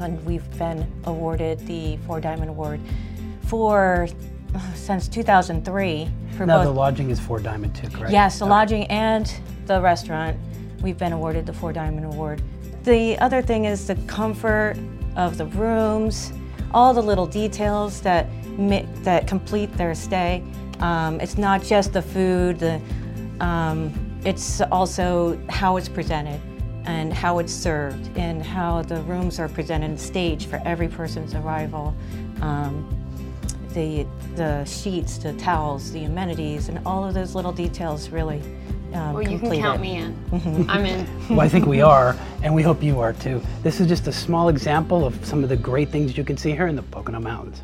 and 0.00 0.22
we've 0.26 0.48
been 0.58 0.86
awarded 1.04 1.58
the 1.66 1.96
Four 2.06 2.20
Diamond 2.20 2.50
Award 2.50 2.80
for 3.46 4.08
uh, 4.54 4.72
since 4.74 5.08
2003 5.08 6.08
for 6.36 6.46
Now 6.46 6.58
both. 6.58 6.64
the 6.66 6.72
lodging 6.72 7.10
is 7.10 7.20
four 7.20 7.38
diamond 7.40 7.74
too, 7.74 7.88
correct? 7.88 8.12
Yes, 8.12 8.38
the 8.38 8.44
Okay. 8.44 8.50
lodging 8.50 8.84
and 8.86 9.32
the 9.66 9.80
restaurant, 9.80 10.36
we've 10.82 10.98
been 10.98 11.12
awarded 11.12 11.46
the 11.46 11.52
Four 11.52 11.72
Diamond 11.72 12.06
Award. 12.06 12.42
The 12.82 13.18
other 13.20 13.40
thing 13.40 13.64
is 13.64 13.86
the 13.86 13.94
comfort 14.06 14.76
of 15.16 15.38
the 15.38 15.46
rooms, 15.46 16.32
all 16.72 16.92
the 16.92 17.02
little 17.02 17.26
details 17.26 18.00
that 18.02 18.26
that 19.04 19.26
complete 19.26 19.72
their 19.76 19.94
stay. 19.94 20.42
Um, 20.80 21.20
it's 21.20 21.36
not 21.38 21.62
just 21.62 21.92
the 21.92 22.02
food, 22.02 22.58
the, 22.60 22.80
um, 23.40 23.92
it's 24.24 24.60
also 24.62 25.38
how 25.48 25.76
it's 25.76 25.88
presented 25.88 26.40
and 26.86 27.12
how 27.12 27.38
it's 27.38 27.52
served 27.52 28.10
and 28.16 28.42
how 28.42 28.82
the 28.82 29.00
rooms 29.02 29.38
are 29.38 29.48
presented 29.48 29.86
and 29.86 30.00
staged 30.00 30.48
for 30.48 30.60
every 30.64 30.88
person's 30.88 31.34
arrival. 31.34 31.94
Um, 32.40 32.88
the, 33.72 34.06
the 34.36 34.64
sheets, 34.64 35.18
the 35.18 35.32
towels, 35.34 35.90
the 35.92 36.04
amenities, 36.04 36.68
and 36.68 36.78
all 36.86 37.04
of 37.04 37.14
those 37.14 37.34
little 37.34 37.52
details 37.52 38.10
really 38.10 38.40
um, 38.92 39.14
Well, 39.14 39.22
you 39.22 39.30
can 39.30 39.38
complete 39.40 39.60
count 39.60 39.80
it. 39.80 39.82
me 39.82 39.96
in. 39.96 40.66
I'm 40.68 40.86
in. 40.86 41.28
Well, 41.28 41.40
I 41.40 41.48
think 41.48 41.66
we 41.66 41.80
are, 41.80 42.16
and 42.42 42.54
we 42.54 42.62
hope 42.62 42.82
you 42.82 43.00
are 43.00 43.12
too. 43.12 43.42
This 43.62 43.80
is 43.80 43.88
just 43.88 44.06
a 44.06 44.12
small 44.12 44.48
example 44.48 45.04
of 45.04 45.24
some 45.26 45.42
of 45.42 45.48
the 45.48 45.56
great 45.56 45.88
things 45.88 46.16
you 46.16 46.22
can 46.22 46.36
see 46.36 46.52
here 46.52 46.68
in 46.68 46.76
the 46.76 46.82
Pocono 46.82 47.18
Mountains. 47.18 47.60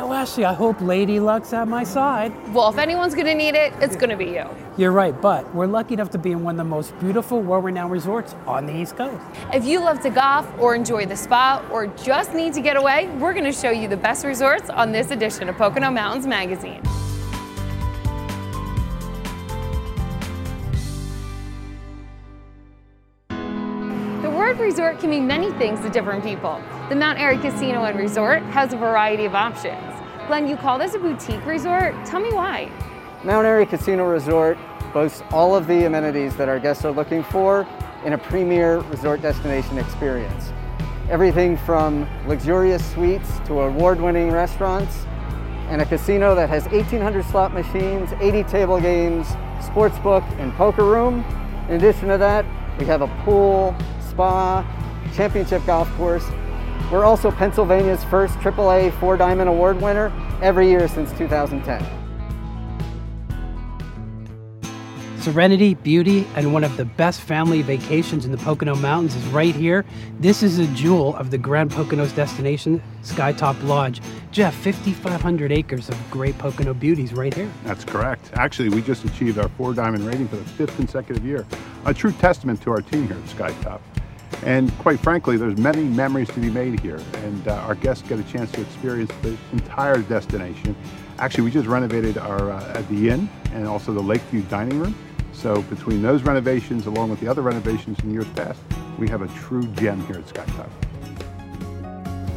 Know, 0.00 0.14
Ashley, 0.14 0.46
I 0.46 0.54
hope 0.54 0.80
Lady 0.80 1.20
Luck's 1.20 1.52
at 1.52 1.68
my 1.68 1.84
side. 1.84 2.32
Well, 2.54 2.70
if 2.70 2.78
anyone's 2.78 3.14
gonna 3.14 3.34
need 3.34 3.54
it, 3.54 3.74
it's 3.80 3.96
gonna 3.96 4.16
be 4.16 4.26
you. 4.26 4.44
You're 4.78 4.92
right, 4.92 5.18
but 5.20 5.54
we're 5.54 5.66
lucky 5.66 5.92
enough 5.92 6.10
to 6.12 6.18
be 6.18 6.32
in 6.32 6.42
one 6.42 6.54
of 6.54 6.58
the 6.58 6.70
most 6.70 6.98
beautiful, 7.00 7.42
world-renowned 7.42 7.92
resorts 7.92 8.34
on 8.46 8.64
the 8.64 8.74
East 8.74 8.96
Coast. 8.96 9.22
If 9.52 9.66
you 9.66 9.80
love 9.80 10.00
to 10.00 10.10
golf 10.10 10.48
or 10.58 10.74
enjoy 10.74 11.04
the 11.04 11.16
spa 11.16 11.62
or 11.70 11.88
just 11.88 12.32
need 12.32 12.54
to 12.54 12.62
get 12.62 12.76
away, 12.76 13.08
we're 13.18 13.34
gonna 13.34 13.52
show 13.52 13.70
you 13.70 13.88
the 13.88 13.96
best 13.96 14.24
resorts 14.24 14.70
on 14.70 14.90
this 14.90 15.10
edition 15.10 15.50
of 15.50 15.56
Pocono 15.56 15.90
Mountains 15.90 16.26
Magazine. 16.26 16.80
The 24.22 24.30
word 24.30 24.58
resort 24.58 24.98
can 24.98 25.10
mean 25.10 25.26
many 25.26 25.52
things 25.52 25.80
to 25.80 25.90
different 25.90 26.24
people. 26.24 26.58
The 26.88 26.96
Mount 26.96 27.20
Airy 27.20 27.38
Casino 27.38 27.84
and 27.84 27.98
Resort 27.98 28.42
has 28.44 28.72
a 28.72 28.76
variety 28.76 29.24
of 29.24 29.34
options. 29.34 29.89
Glenn, 30.30 30.46
you 30.46 30.56
call 30.56 30.78
this 30.78 30.94
a 30.94 30.98
boutique 31.00 31.44
resort? 31.44 31.92
Tell 32.06 32.20
me 32.20 32.32
why. 32.32 32.70
Mount 33.24 33.44
Airy 33.44 33.66
Casino 33.66 34.04
Resort 34.04 34.56
boasts 34.94 35.24
all 35.32 35.56
of 35.56 35.66
the 35.66 35.86
amenities 35.86 36.36
that 36.36 36.48
our 36.48 36.60
guests 36.60 36.84
are 36.84 36.92
looking 36.92 37.24
for 37.24 37.66
in 38.04 38.12
a 38.12 38.18
premier 38.18 38.78
resort 38.82 39.20
destination 39.22 39.76
experience. 39.76 40.52
Everything 41.08 41.56
from 41.56 42.08
luxurious 42.28 42.92
suites 42.92 43.40
to 43.46 43.58
award-winning 43.58 44.30
restaurants 44.30 45.04
and 45.68 45.82
a 45.82 45.84
casino 45.84 46.36
that 46.36 46.48
has 46.48 46.62
1,800 46.66 47.24
slot 47.24 47.52
machines, 47.52 48.12
80 48.20 48.44
table 48.44 48.80
games, 48.80 49.26
sports 49.60 49.98
book, 49.98 50.22
and 50.38 50.52
poker 50.52 50.84
room. 50.84 51.24
In 51.68 51.74
addition 51.74 52.06
to 52.06 52.18
that, 52.18 52.44
we 52.78 52.84
have 52.84 53.02
a 53.02 53.08
pool, 53.24 53.74
spa, 54.08 54.64
championship 55.12 55.66
golf 55.66 55.92
course. 55.96 56.24
We're 56.90 57.04
also 57.04 57.30
Pennsylvania's 57.30 58.02
first 58.04 58.34
AAA 58.38 58.92
Four 58.98 59.16
Diamond 59.16 59.48
Award 59.48 59.80
winner 59.80 60.12
every 60.42 60.68
year 60.68 60.88
since 60.88 61.12
2010. 61.12 62.00
Serenity, 65.20 65.74
beauty, 65.74 66.26
and 66.34 66.52
one 66.52 66.64
of 66.64 66.76
the 66.78 66.84
best 66.86 67.20
family 67.20 67.60
vacations 67.60 68.24
in 68.24 68.32
the 68.32 68.38
Pocono 68.38 68.74
Mountains 68.74 69.14
is 69.14 69.24
right 69.26 69.54
here. 69.54 69.84
This 70.18 70.42
is 70.42 70.58
a 70.58 70.66
jewel 70.68 71.14
of 71.16 71.30
the 71.30 71.38
Grand 71.38 71.70
Poconos 71.70 72.12
destination, 72.16 72.82
Skytop 73.02 73.62
Lodge. 73.64 74.00
Jeff, 74.32 74.54
5,500 74.56 75.52
acres 75.52 75.90
of 75.90 76.10
great 76.10 76.36
Pocono 76.38 76.72
beauties 76.72 77.12
right 77.12 77.34
here. 77.34 77.52
That's 77.64 77.84
correct. 77.84 78.30
Actually, 78.34 78.70
we 78.70 78.80
just 78.80 79.04
achieved 79.04 79.38
our 79.38 79.48
four 79.50 79.74
diamond 79.74 80.06
rating 80.06 80.26
for 80.26 80.36
the 80.36 80.44
fifth 80.44 80.74
consecutive 80.76 81.24
year. 81.24 81.46
A 81.84 81.92
true 81.92 82.12
testament 82.12 82.62
to 82.62 82.70
our 82.70 82.80
team 82.80 83.06
here 83.06 83.16
at 83.16 83.24
Skytop. 83.24 83.80
And 84.44 84.76
quite 84.78 85.00
frankly, 85.00 85.36
there's 85.36 85.58
many 85.58 85.82
memories 85.82 86.28
to 86.28 86.40
be 86.40 86.50
made 86.50 86.80
here, 86.80 87.00
and 87.24 87.48
uh, 87.48 87.56
our 87.56 87.74
guests 87.74 88.08
get 88.08 88.18
a 88.18 88.24
chance 88.24 88.50
to 88.52 88.62
experience 88.62 89.12
the 89.20 89.36
entire 89.52 89.98
destination. 89.98 90.74
Actually, 91.18 91.44
we 91.44 91.50
just 91.50 91.66
renovated 91.66 92.16
our 92.16 92.50
uh, 92.50 92.72
at 92.74 92.88
the 92.88 93.10
inn 93.10 93.28
and 93.52 93.66
also 93.66 93.92
the 93.92 94.00
Lakeview 94.00 94.42
dining 94.42 94.78
room. 94.80 94.96
So 95.32 95.60
between 95.62 96.00
those 96.00 96.22
renovations, 96.22 96.86
along 96.86 97.10
with 97.10 97.20
the 97.20 97.28
other 97.28 97.42
renovations 97.42 97.98
in 98.00 98.12
years 98.12 98.28
past, 98.28 98.60
we 98.98 99.08
have 99.08 99.22
a 99.22 99.28
true 99.28 99.66
gem 99.74 100.04
here 100.06 100.16
at 100.16 100.26
Skytop. 100.26 100.70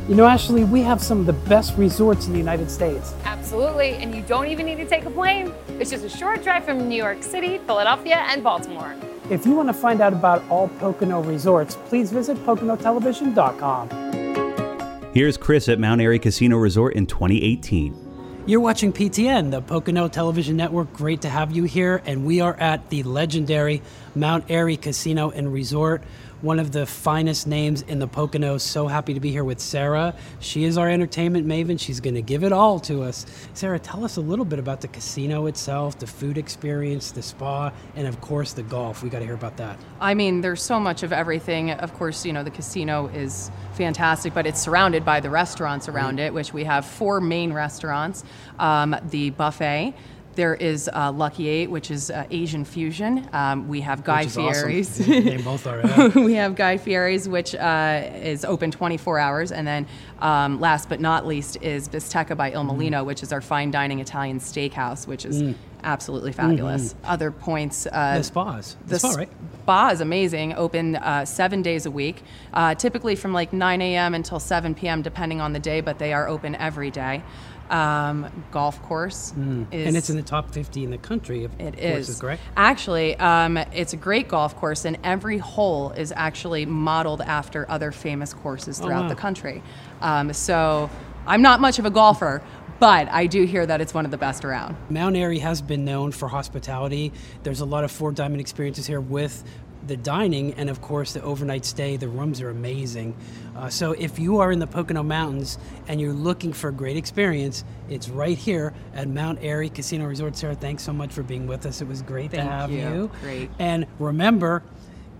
You 0.09 0.15
know, 0.15 0.25
Ashley, 0.25 0.65
we 0.65 0.81
have 0.81 1.01
some 1.01 1.21
of 1.21 1.25
the 1.25 1.33
best 1.33 1.77
resorts 1.77 2.27
in 2.27 2.33
the 2.33 2.37
United 2.37 2.69
States. 2.69 3.13
Absolutely, 3.23 3.91
and 3.91 4.13
you 4.13 4.21
don't 4.23 4.47
even 4.47 4.65
need 4.65 4.75
to 4.75 4.85
take 4.85 5.05
a 5.05 5.09
plane. 5.09 5.53
It's 5.79 5.91
just 5.91 6.03
a 6.03 6.09
short 6.09 6.43
drive 6.43 6.65
from 6.65 6.89
New 6.89 6.95
York 6.95 7.23
City, 7.23 7.59
Philadelphia, 7.59 8.17
and 8.27 8.43
Baltimore. 8.43 8.93
If 9.29 9.45
you 9.45 9.53
want 9.53 9.69
to 9.69 9.73
find 9.73 10.01
out 10.01 10.11
about 10.11 10.43
all 10.49 10.67
Pocono 10.67 11.21
resorts, 11.21 11.77
please 11.85 12.11
visit 12.11 12.35
PoconoTelevision.com. 12.45 15.13
Here's 15.13 15.37
Chris 15.37 15.69
at 15.69 15.79
Mount 15.79 16.01
Airy 16.01 16.19
Casino 16.19 16.57
Resort 16.57 16.95
in 16.95 17.05
2018. 17.05 18.43
You're 18.45 18.59
watching 18.59 18.91
PTN, 18.91 19.51
the 19.51 19.61
Pocono 19.61 20.09
Television 20.09 20.57
Network. 20.57 20.91
Great 20.91 21.21
to 21.21 21.29
have 21.29 21.53
you 21.53 21.63
here. 21.63 22.01
And 22.05 22.25
we 22.25 22.41
are 22.41 22.55
at 22.55 22.89
the 22.89 23.03
legendary 23.03 23.81
Mount 24.15 24.45
Airy 24.49 24.77
Casino 24.77 25.31
and 25.31 25.51
Resort, 25.51 26.03
one 26.41 26.59
of 26.59 26.71
the 26.73 26.85
finest 26.85 27.47
names 27.47 27.83
in 27.83 27.99
the 27.99 28.07
Poconos. 28.07 28.61
So 28.61 28.87
happy 28.87 29.13
to 29.13 29.19
be 29.19 29.31
here 29.31 29.45
with 29.45 29.59
Sarah. 29.59 30.13
She 30.39 30.65
is 30.65 30.77
our 30.77 30.89
entertainment 30.89 31.47
maven. 31.47 31.79
She's 31.79 32.01
going 32.01 32.15
to 32.15 32.21
give 32.21 32.43
it 32.43 32.51
all 32.51 32.79
to 32.81 33.01
us. 33.03 33.25
Sarah, 33.53 33.79
tell 33.79 34.03
us 34.03 34.17
a 34.17 34.21
little 34.21 34.43
bit 34.43 34.59
about 34.59 34.81
the 34.81 34.89
casino 34.89 35.45
itself, 35.45 35.97
the 35.99 36.07
food 36.07 36.37
experience, 36.37 37.11
the 37.11 37.21
spa, 37.21 37.71
and 37.95 38.07
of 38.07 38.19
course 38.19 38.53
the 38.53 38.63
golf. 38.63 39.03
We 39.03 39.09
got 39.09 39.19
to 39.19 39.25
hear 39.25 39.35
about 39.35 39.57
that. 39.57 39.79
I 40.01 40.13
mean, 40.13 40.41
there's 40.41 40.61
so 40.61 40.79
much 40.79 41.01
of 41.01 41.13
everything. 41.13 41.71
Of 41.71 41.93
course, 41.93 42.25
you 42.25 42.33
know, 42.33 42.43
the 42.43 42.51
casino 42.51 43.07
is 43.07 43.49
fantastic, 43.75 44.33
but 44.33 44.45
it's 44.45 44.61
surrounded 44.61 45.05
by 45.05 45.21
the 45.21 45.29
restaurants 45.29 45.87
around 45.87 46.19
it, 46.19 46.33
which 46.33 46.53
we 46.53 46.65
have 46.65 46.85
four 46.85 47.21
main 47.21 47.53
restaurants. 47.53 48.23
Um, 48.59 48.95
the 49.09 49.29
buffet. 49.29 49.93
There 50.35 50.55
is 50.55 50.89
uh, 50.93 51.11
Lucky 51.11 51.47
Eight, 51.47 51.69
which 51.69 51.91
is 51.91 52.09
uh, 52.09 52.25
Asian 52.31 52.65
fusion. 52.65 53.27
Um, 53.33 53.67
we 53.67 53.81
have 53.81 54.03
Guy 54.03 54.21
Which 54.21 54.27
is 54.27 54.37
awesome. 54.37 54.63
Fieri's. 54.69 54.97
They 54.97 55.37
both 55.37 55.67
are. 55.67 55.81
yeah. 55.85 56.07
we 56.15 56.33
have 56.33 56.55
Guy 56.55 56.77
Fieri's, 56.77 57.29
which 57.29 57.53
uh, 57.55 58.09
is 58.15 58.43
open 58.43 58.71
24 58.71 59.19
hours. 59.19 59.51
And 59.51 59.67
then 59.67 59.87
um, 60.19 60.59
last 60.59 60.89
but 60.89 60.99
not 60.99 61.27
least 61.27 61.57
is 61.61 61.87
Bisteca 61.87 62.35
by 62.35 62.51
Il 62.51 62.63
Molino, 62.63 63.03
which 63.03 63.21
is 63.21 63.31
our 63.31 63.41
fine 63.41 63.69
dining 63.71 63.99
Italian 63.99 64.39
steakhouse, 64.39 65.05
which 65.05 65.25
is 65.25 65.55
absolutely 65.83 66.31
fabulous. 66.31 66.95
Other 67.03 67.29
points. 67.29 67.85
Uh, 67.91 68.17
The 68.17 68.23
spas. 68.23 68.75
The, 68.87 68.99
spa, 68.99 69.09
right? 69.11 69.29
spa 69.63 69.89
is 69.89 70.01
amazing, 70.01 70.53
open 70.55 70.95
uh, 70.95 71.25
seven 71.25 71.61
days 71.61 71.85
a 71.85 71.91
week, 71.91 72.23
uh, 72.53 72.73
typically 72.75 73.15
from 73.15 73.33
like 73.33 73.51
9 73.53 73.81
a.m. 73.81 74.15
until 74.15 74.39
7 74.39 74.73
p.m., 74.75 75.01
depending 75.01 75.41
on 75.41 75.53
the 75.53 75.59
day, 75.59 75.81
but 75.81 75.99
they 75.99 76.13
are 76.13 76.27
open 76.27 76.55
every 76.55 76.89
day. 76.89 77.21
Um, 77.69 78.29
golf 78.51 78.81
course 78.83 79.31
is. 79.31 79.37
Mm. 79.37 79.67
And 79.71 79.97
it's 79.97 80.09
in 80.09 80.15
the 80.17 80.21
top 80.21 80.51
50 80.51 80.83
in 80.83 80.91
the 80.91 80.97
country. 80.97 81.43
Of 81.43 81.53
It 81.59 81.77
courses, 81.79 82.09
is. 82.09 82.19
correct? 82.19 82.41
Actually, 82.55 83.15
um, 83.17 83.57
it's 83.57 83.93
a 83.93 83.97
great 83.97 84.27
golf 84.27 84.55
course, 84.55 84.85
and 84.85 84.97
every 85.03 85.37
hole 85.39 85.91
is 85.91 86.13
actually 86.15 86.65
modeled 86.65 87.21
after 87.21 87.69
other 87.71 87.91
famous 87.91 88.33
courses 88.33 88.79
throughout 88.79 88.99
Oh, 88.99 89.03
wow. 89.03 89.09
the 89.09 89.15
country. 89.15 89.63
Um, 90.01 90.33
so 90.33 90.89
I'm 91.25 91.41
not 91.41 91.61
much 91.61 91.79
of 91.79 91.85
a 91.85 91.89
golfer, 91.89 92.41
but 92.79 93.07
I 93.09 93.27
do 93.27 93.43
hear 93.45 93.65
that 93.65 93.79
it's 93.81 93.93
one 93.93 94.03
of 94.05 94.11
the 94.11 94.17
best 94.17 94.43
around. 94.43 94.75
Mount 94.89 95.15
Airy 95.15 95.39
has 95.39 95.61
been 95.61 95.85
known 95.85 96.11
for 96.11 96.27
hospitality. 96.27 97.13
There's 97.43 97.61
a 97.61 97.65
lot 97.65 97.83
of 97.85 97.91
Four 97.91 98.11
Diamond 98.11 98.41
experiences 98.41 98.85
here 98.85 98.99
with 99.01 99.43
the 99.87 99.97
dining 99.97 100.53
and, 100.53 100.69
of 100.69 100.81
course, 100.81 101.13
the 101.13 101.21
overnight 101.21 101.65
stay. 101.65 101.97
The 101.97 102.07
rooms 102.07 102.41
are 102.41 102.49
amazing. 102.49 103.15
Uh, 103.55 103.69
so, 103.69 103.91
if 103.93 104.19
you 104.19 104.39
are 104.39 104.51
in 104.51 104.59
the 104.59 104.67
Pocono 104.67 105.03
Mountains 105.03 105.57
and 105.87 105.99
you're 105.99 106.13
looking 106.13 106.53
for 106.53 106.69
a 106.69 106.73
great 106.73 106.97
experience, 106.97 107.63
it's 107.89 108.09
right 108.09 108.37
here 108.37 108.73
at 108.93 109.07
Mount 109.07 109.39
Airy 109.41 109.69
Casino 109.69 110.05
Resort. 110.05 110.35
Sarah, 110.35 110.55
thanks 110.55 110.83
so 110.83 110.93
much 110.93 111.11
for 111.11 111.23
being 111.23 111.47
with 111.47 111.65
us. 111.65 111.81
It 111.81 111.87
was 111.87 112.01
great 112.01 112.31
to 112.31 112.37
Thank 112.37 112.49
have 112.49 112.71
you. 112.71 113.11
Great. 113.21 113.49
And 113.59 113.85
remember, 113.99 114.63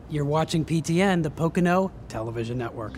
you're 0.10 0.26
watching 0.26 0.64
PTN, 0.66 1.24
the 1.24 1.32
Pocono 1.32 1.92
Television 2.08 2.58
Network. 2.58 2.98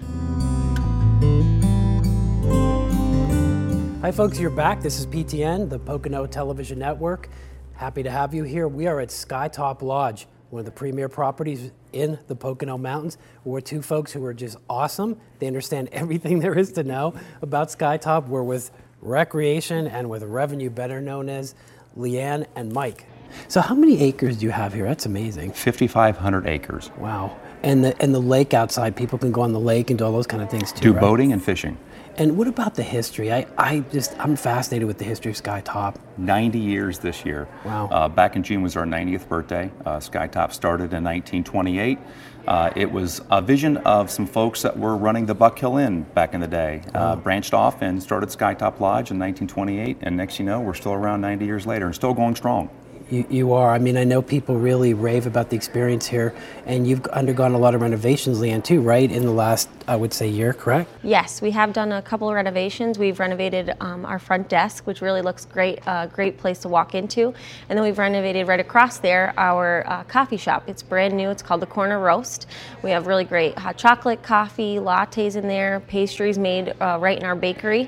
Hi, 4.02 4.12
folks, 4.12 4.40
you're 4.40 4.52
back. 4.52 4.82
This 4.82 5.00
is 5.00 5.08
PTN, 5.08 5.70
the 5.70 5.80
Pocono 5.80 6.28
Television 6.28 6.78
Network. 6.78 7.28
Happy 7.74 8.04
to 8.04 8.12
have 8.12 8.34
you 8.34 8.44
here. 8.44 8.68
We 8.68 8.86
are 8.86 9.00
at 9.00 9.10
Skytop 9.10 9.82
Lodge, 9.82 10.28
one 10.56 10.62
of 10.62 10.66
the 10.66 10.72
premier 10.72 11.10
properties 11.10 11.70
in 11.92 12.18
the 12.28 12.36
Pocono 12.36 12.78
Mountains. 12.78 13.18
We're 13.44 13.60
two 13.60 13.82
folks 13.82 14.14
who 14.14 14.24
are 14.24 14.34
just 14.34 14.56
awesome. 14.70 15.20
They 15.40 15.48
understand 15.48 15.90
everything 15.92 16.40
there 16.40 16.58
is 16.58 16.72
to 16.74 16.84
know 16.84 17.14
about 17.42 17.68
Skytop. 17.68 18.30
We're 18.30 18.42
with 18.42 18.72
Recreation 19.02 19.86
and 19.88 20.10
with 20.10 20.24
Revenue, 20.24 20.70
better 20.70 21.02
known 21.02 21.28
as 21.28 21.56
Leanne 21.98 22.46
and 22.56 22.72
Mike. 22.72 23.04
So, 23.50 23.60
how 23.60 23.76
many 23.76 24.00
acres 24.02 24.38
do 24.38 24.46
you 24.46 24.52
have 24.52 24.74
here? 24.74 24.86
That's 24.86 25.06
amazing. 25.06 25.52
5,500 25.52 26.48
acres. 26.48 26.90
Wow. 26.98 27.38
And 27.62 27.84
the 27.84 28.02
and 28.02 28.16
the 28.16 28.22
lake 28.22 28.54
outside, 28.54 28.96
people 28.96 29.20
can 29.20 29.34
go 29.34 29.42
on 29.42 29.52
the 29.52 29.60
lake 29.60 29.90
and 29.90 30.00
do 30.00 30.06
all 30.06 30.14
those 30.14 30.28
kind 30.28 30.42
of 30.42 30.50
things 30.50 30.72
too. 30.72 30.82
Do 30.82 30.94
right? 30.94 31.02
boating 31.02 31.34
and 31.34 31.44
fishing. 31.44 31.78
And 32.18 32.38
what 32.38 32.48
about 32.48 32.76
the 32.76 32.84
history? 32.84 33.32
I, 33.34 33.46
I 33.58 33.80
just, 33.92 34.18
I'm 34.20 34.38
fascinated 34.38 34.88
with 34.88 34.98
the 34.98 35.04
history 35.04 35.32
of 35.32 35.38
Skytop. 35.38 35.96
90 36.18 36.60
years 36.60 37.00
this 37.00 37.26
year. 37.26 37.48
Wow. 37.66 37.90
Uh, 37.92 38.08
back 38.08 38.38
in 38.38 38.44
June 38.44 38.62
was 38.62 38.78
our 38.78 38.86
90th 38.86 39.28
birthday. 39.28 39.70
Uh, 39.86 39.98
Skytop 39.98 40.54
started 40.54 40.94
in 40.94 41.04
1928. 41.04 42.00
Uh, 42.48 42.72
it 42.76 42.90
was 42.90 43.22
a 43.32 43.42
vision 43.42 43.78
of 43.78 44.10
some 44.10 44.26
folks 44.26 44.62
that 44.62 44.78
were 44.78 44.96
running 44.96 45.26
the 45.26 45.36
Buck 45.36 45.58
Hill 45.60 45.78
Inn 45.78 46.04
back 46.14 46.34
in 46.34 46.40
the 46.40 46.48
day. 46.48 46.84
Uh, 46.94 47.16
branched 47.16 47.54
off 47.54 47.82
and 47.82 48.02
started 48.02 48.30
Skytop 48.30 48.80
Lodge 48.80 49.12
in 49.12 49.20
1928, 49.20 49.98
and 50.02 50.16
next 50.16 50.40
you 50.40 50.46
know, 50.46 50.62
we're 50.62 50.74
still 50.76 50.94
around 50.94 51.22
90 51.22 51.46
years 51.46 51.66
later 51.66 51.88
and 51.88 51.96
still 51.96 52.14
going 52.14 52.36
strong. 52.36 52.70
You, 53.10 53.24
you 53.30 53.54
are. 53.54 53.72
I 53.72 53.78
mean, 53.78 53.98
I 53.98 54.04
know 54.04 54.24
people 54.24 54.56
really 54.56 54.96
rave 54.96 55.28
about 55.28 55.52
the 55.52 55.56
experience 55.56 56.08
here, 56.08 56.34
and 56.66 56.88
you've 56.88 57.06
undergone 57.08 57.54
a 57.54 57.58
lot 57.58 57.76
of 57.76 57.82
renovations, 57.82 58.40
Leanne, 58.40 58.64
too, 58.64 58.82
right? 58.82 59.12
In 59.12 59.24
the 59.26 59.32
last, 59.32 59.70
I 59.88 59.96
would 59.96 60.12
say, 60.12 60.28
year, 60.28 60.54
correct? 60.54 60.90
Yes, 61.04 61.40
we 61.40 61.52
have 61.52 61.72
done 61.72 61.92
a 61.92 62.02
couple 62.02 62.28
of 62.28 62.34
renovations. 62.34 62.98
We've 62.98 63.20
renovated 63.20 63.76
um, 63.80 64.06
our 64.06 64.18
front 64.18 64.50
desk, 64.50 64.88
which 64.88 65.02
really 65.02 65.22
looks 65.22 65.46
great, 65.46 65.80
a 65.86 65.90
uh, 65.90 66.08
great 66.08 66.40
place 66.40 66.60
to 66.60 66.68
walk 66.68 66.96
into. 66.96 67.32
And 67.70 67.78
then 67.78 67.84
we've 67.84 68.00
renovated 68.00 68.48
right 68.48 68.60
across 68.60 68.98
there 68.98 69.36
our 69.38 69.84
uh, 69.86 70.04
coffee 70.06 70.38
shop. 70.38 70.64
It's 70.66 70.82
brand 70.82 71.16
new. 71.16 71.30
It's 71.30 71.44
called 71.44 71.62
the 71.62 71.68
Corner 71.68 72.00
Roast. 72.00 72.48
We 72.82 72.90
have 72.90 73.06
really 73.06 73.24
great 73.24 73.56
hot 73.56 73.78
chocolate, 73.78 74.24
coffee, 74.24 74.78
lattes 74.78 75.36
in 75.36 75.48
there, 75.48 75.80
pastries 75.82 76.40
made 76.40 76.74
uh, 76.82 76.98
right 77.00 77.20
in 77.20 77.26
our 77.26 77.36
bakery. 77.36 77.88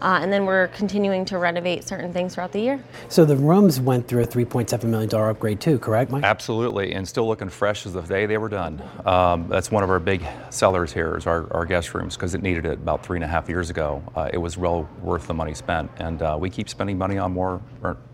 Uh, 0.00 0.18
and 0.20 0.32
then 0.32 0.44
we're 0.44 0.68
continuing 0.68 1.24
to 1.24 1.38
renovate 1.38 1.84
certain 1.84 2.12
things 2.12 2.34
throughout 2.34 2.52
the 2.52 2.60
year. 2.60 2.82
So 3.08 3.24
the 3.24 3.36
rooms 3.36 3.80
went 3.80 4.06
through 4.06 4.22
a 4.22 4.26
$3.7 4.26 4.84
million 4.84 5.12
upgrade 5.14 5.60
too, 5.60 5.78
correct, 5.78 6.10
Mike? 6.10 6.24
Absolutely, 6.24 6.92
and 6.92 7.06
still 7.08 7.26
looking 7.26 7.48
fresh 7.48 7.86
as 7.86 7.94
the 7.94 8.02
day 8.02 8.26
they 8.26 8.38
were 8.38 8.48
done. 8.48 8.82
Um, 9.04 9.48
that's 9.48 9.70
one 9.70 9.82
of 9.82 9.90
our 9.90 10.00
big 10.00 10.22
sellers 10.50 10.92
here 10.92 11.16
is 11.16 11.26
our, 11.26 11.52
our 11.52 11.64
guest 11.64 11.94
rooms 11.94 12.16
because 12.16 12.34
it 12.34 12.42
needed 12.42 12.66
it 12.66 12.74
about 12.74 13.04
three 13.04 13.16
and 13.16 13.24
a 13.24 13.28
half 13.28 13.48
years 13.48 13.70
ago. 13.70 14.02
Uh, 14.14 14.30
it 14.32 14.38
was 14.38 14.58
well 14.58 14.88
worth 15.02 15.26
the 15.26 15.34
money 15.34 15.54
spent, 15.54 15.90
and 15.98 16.22
uh, 16.22 16.36
we 16.38 16.50
keep 16.50 16.68
spending 16.68 16.98
money 16.98 17.18
on 17.18 17.32
more 17.32 17.60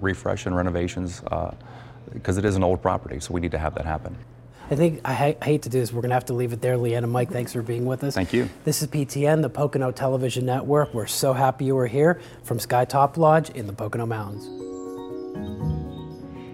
refresh 0.00 0.46
and 0.46 0.56
renovations 0.56 1.20
because 2.12 2.36
uh, 2.36 2.40
it 2.40 2.44
is 2.44 2.56
an 2.56 2.62
old 2.62 2.80
property, 2.80 3.18
so 3.20 3.34
we 3.34 3.40
need 3.40 3.50
to 3.50 3.58
have 3.58 3.74
that 3.74 3.86
happen. 3.86 4.16
I 4.70 4.76
think 4.76 5.00
I, 5.04 5.12
ha- 5.12 5.34
I, 5.40 5.44
hate 5.44 5.62
to 5.62 5.68
do 5.68 5.80
this. 5.80 5.92
We're 5.92 6.00
going 6.00 6.10
to 6.10 6.14
have 6.14 6.26
to 6.26 6.34
leave 6.34 6.52
it 6.52 6.60
there. 6.60 6.76
Leanne 6.76 6.98
and 6.98 7.12
Mike, 7.12 7.30
thanks 7.30 7.52
for 7.52 7.62
being 7.62 7.84
with 7.84 8.04
us. 8.04 8.14
Thank 8.14 8.32
you. 8.32 8.48
This 8.64 8.80
is 8.82 8.88
PTN, 8.88 9.42
the 9.42 9.50
Pocono 9.50 9.90
Television 9.90 10.46
Network. 10.46 10.94
We're 10.94 11.06
so 11.06 11.32
happy 11.32 11.66
you 11.66 11.74
were 11.74 11.86
here 11.86 12.20
from 12.42 12.58
Skytop 12.58 13.16
Lodge 13.16 13.50
in 13.50 13.66
the 13.66 13.72
Pocono 13.72 14.06
Mountains. 14.06 14.48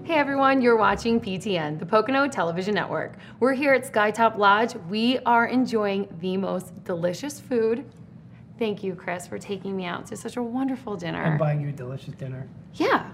Hey 0.04 0.14
everyone, 0.14 0.62
you're 0.62 0.76
watching 0.76 1.20
PTN, 1.20 1.78
the 1.78 1.84
Pocono 1.84 2.26
Television 2.28 2.74
Network. 2.74 3.18
We're 3.40 3.52
here 3.52 3.74
at 3.74 3.92
Skytop 3.92 4.38
Lodge. 4.38 4.74
We 4.88 5.18
are 5.20 5.46
enjoying 5.46 6.08
the 6.20 6.38
most 6.38 6.82
delicious 6.84 7.38
food. 7.38 7.84
Thank 8.58 8.82
you, 8.82 8.94
Chris, 8.94 9.26
for 9.26 9.38
taking 9.38 9.76
me 9.76 9.84
out 9.84 10.06
to 10.06 10.16
such 10.16 10.38
a 10.38 10.42
wonderful 10.42 10.96
dinner. 10.96 11.22
And 11.22 11.38
buying 11.38 11.60
you 11.60 11.68
a 11.68 11.72
delicious 11.72 12.14
dinner. 12.14 12.48
Yeah. 12.74 13.10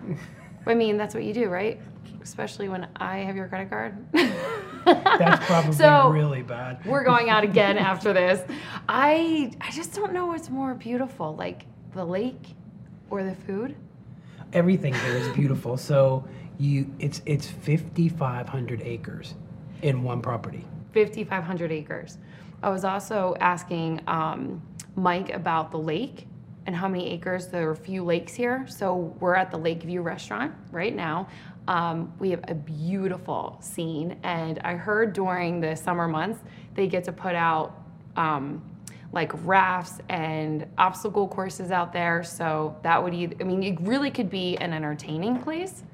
I 0.67 0.75
mean, 0.75 0.97
that's 0.97 1.15
what 1.15 1.25
you 1.25 1.35
do, 1.35 1.49
right? 1.49 1.81
especially 2.25 2.69
when 2.69 2.89
I 2.97 3.19
have 3.19 3.37
your 3.37 3.47
credit 3.47 3.71
card. 3.71 3.97
That's 4.85 5.45
probably 5.51 5.73
so 5.73 6.09
really 6.11 6.43
bad. 6.43 6.85
we're 6.85 7.05
going 7.05 7.31
out 7.31 7.45
again 7.45 7.79
after 7.91 8.13
this. 8.13 8.43
I 8.89 9.53
I 9.61 9.71
just 9.71 9.95
don't 9.95 10.13
know 10.13 10.27
what's 10.27 10.51
more 10.51 10.75
beautiful, 10.75 11.35
like 11.37 11.67
the 11.95 12.05
lake 12.05 12.55
or 13.11 13.23
the 13.23 13.35
food. 13.35 13.75
Everything 14.53 14.95
here 14.95 15.17
is 15.17 15.29
beautiful. 15.35 15.77
so 15.77 16.25
you 16.59 16.95
it's 17.01 17.21
it's 17.27 17.49
5500 17.49 18.81
acres 18.83 19.35
in 19.83 20.03
one 20.03 20.23
property. 20.23 20.65
5500 20.93 21.73
acres. 21.73 22.19
I 22.63 22.71
was 22.71 22.85
also 22.85 23.35
asking 23.41 24.01
um, 24.07 24.63
Mike 24.95 25.31
about 25.35 25.71
the 25.71 25.79
lake 25.79 26.27
and 26.67 26.75
how 26.75 26.89
many 26.89 27.11
acres. 27.11 27.49
There 27.49 27.69
are 27.69 27.73
a 27.73 27.77
few 27.77 28.05
lakes 28.05 28.33
here. 28.35 28.65
So 28.69 28.95
we're 29.21 29.35
at 29.35 29.51
the 29.51 29.59
Lakeview 29.59 30.01
restaurant 30.01 30.55
right 30.71 30.95
now. 30.95 31.29
Um, 31.67 32.13
we 32.19 32.31
have 32.31 32.45
a 32.49 32.55
beautiful 32.55 33.57
scene, 33.61 34.17
and 34.23 34.59
I 34.61 34.75
heard 34.75 35.13
during 35.13 35.61
the 35.61 35.75
summer 35.75 36.07
months 36.07 36.41
they 36.75 36.87
get 36.87 37.05
to 37.05 37.13
put 37.13 37.35
out 37.35 37.83
um, 38.17 38.63
like 39.13 39.33
rafts 39.47 40.01
and 40.09 40.67
obstacle 40.77 41.29
courses 41.29 41.71
out 41.71 41.93
there. 41.93 42.23
So 42.23 42.77
that 42.83 43.03
would 43.03 43.15
either, 43.15 43.37
I 43.41 43.45
mean, 43.45 43.63
it 43.63 43.81
really 43.81 44.11
could 44.11 44.29
be 44.29 44.57
an 44.59 44.73
entertaining 44.73 45.41
place. 45.41 45.85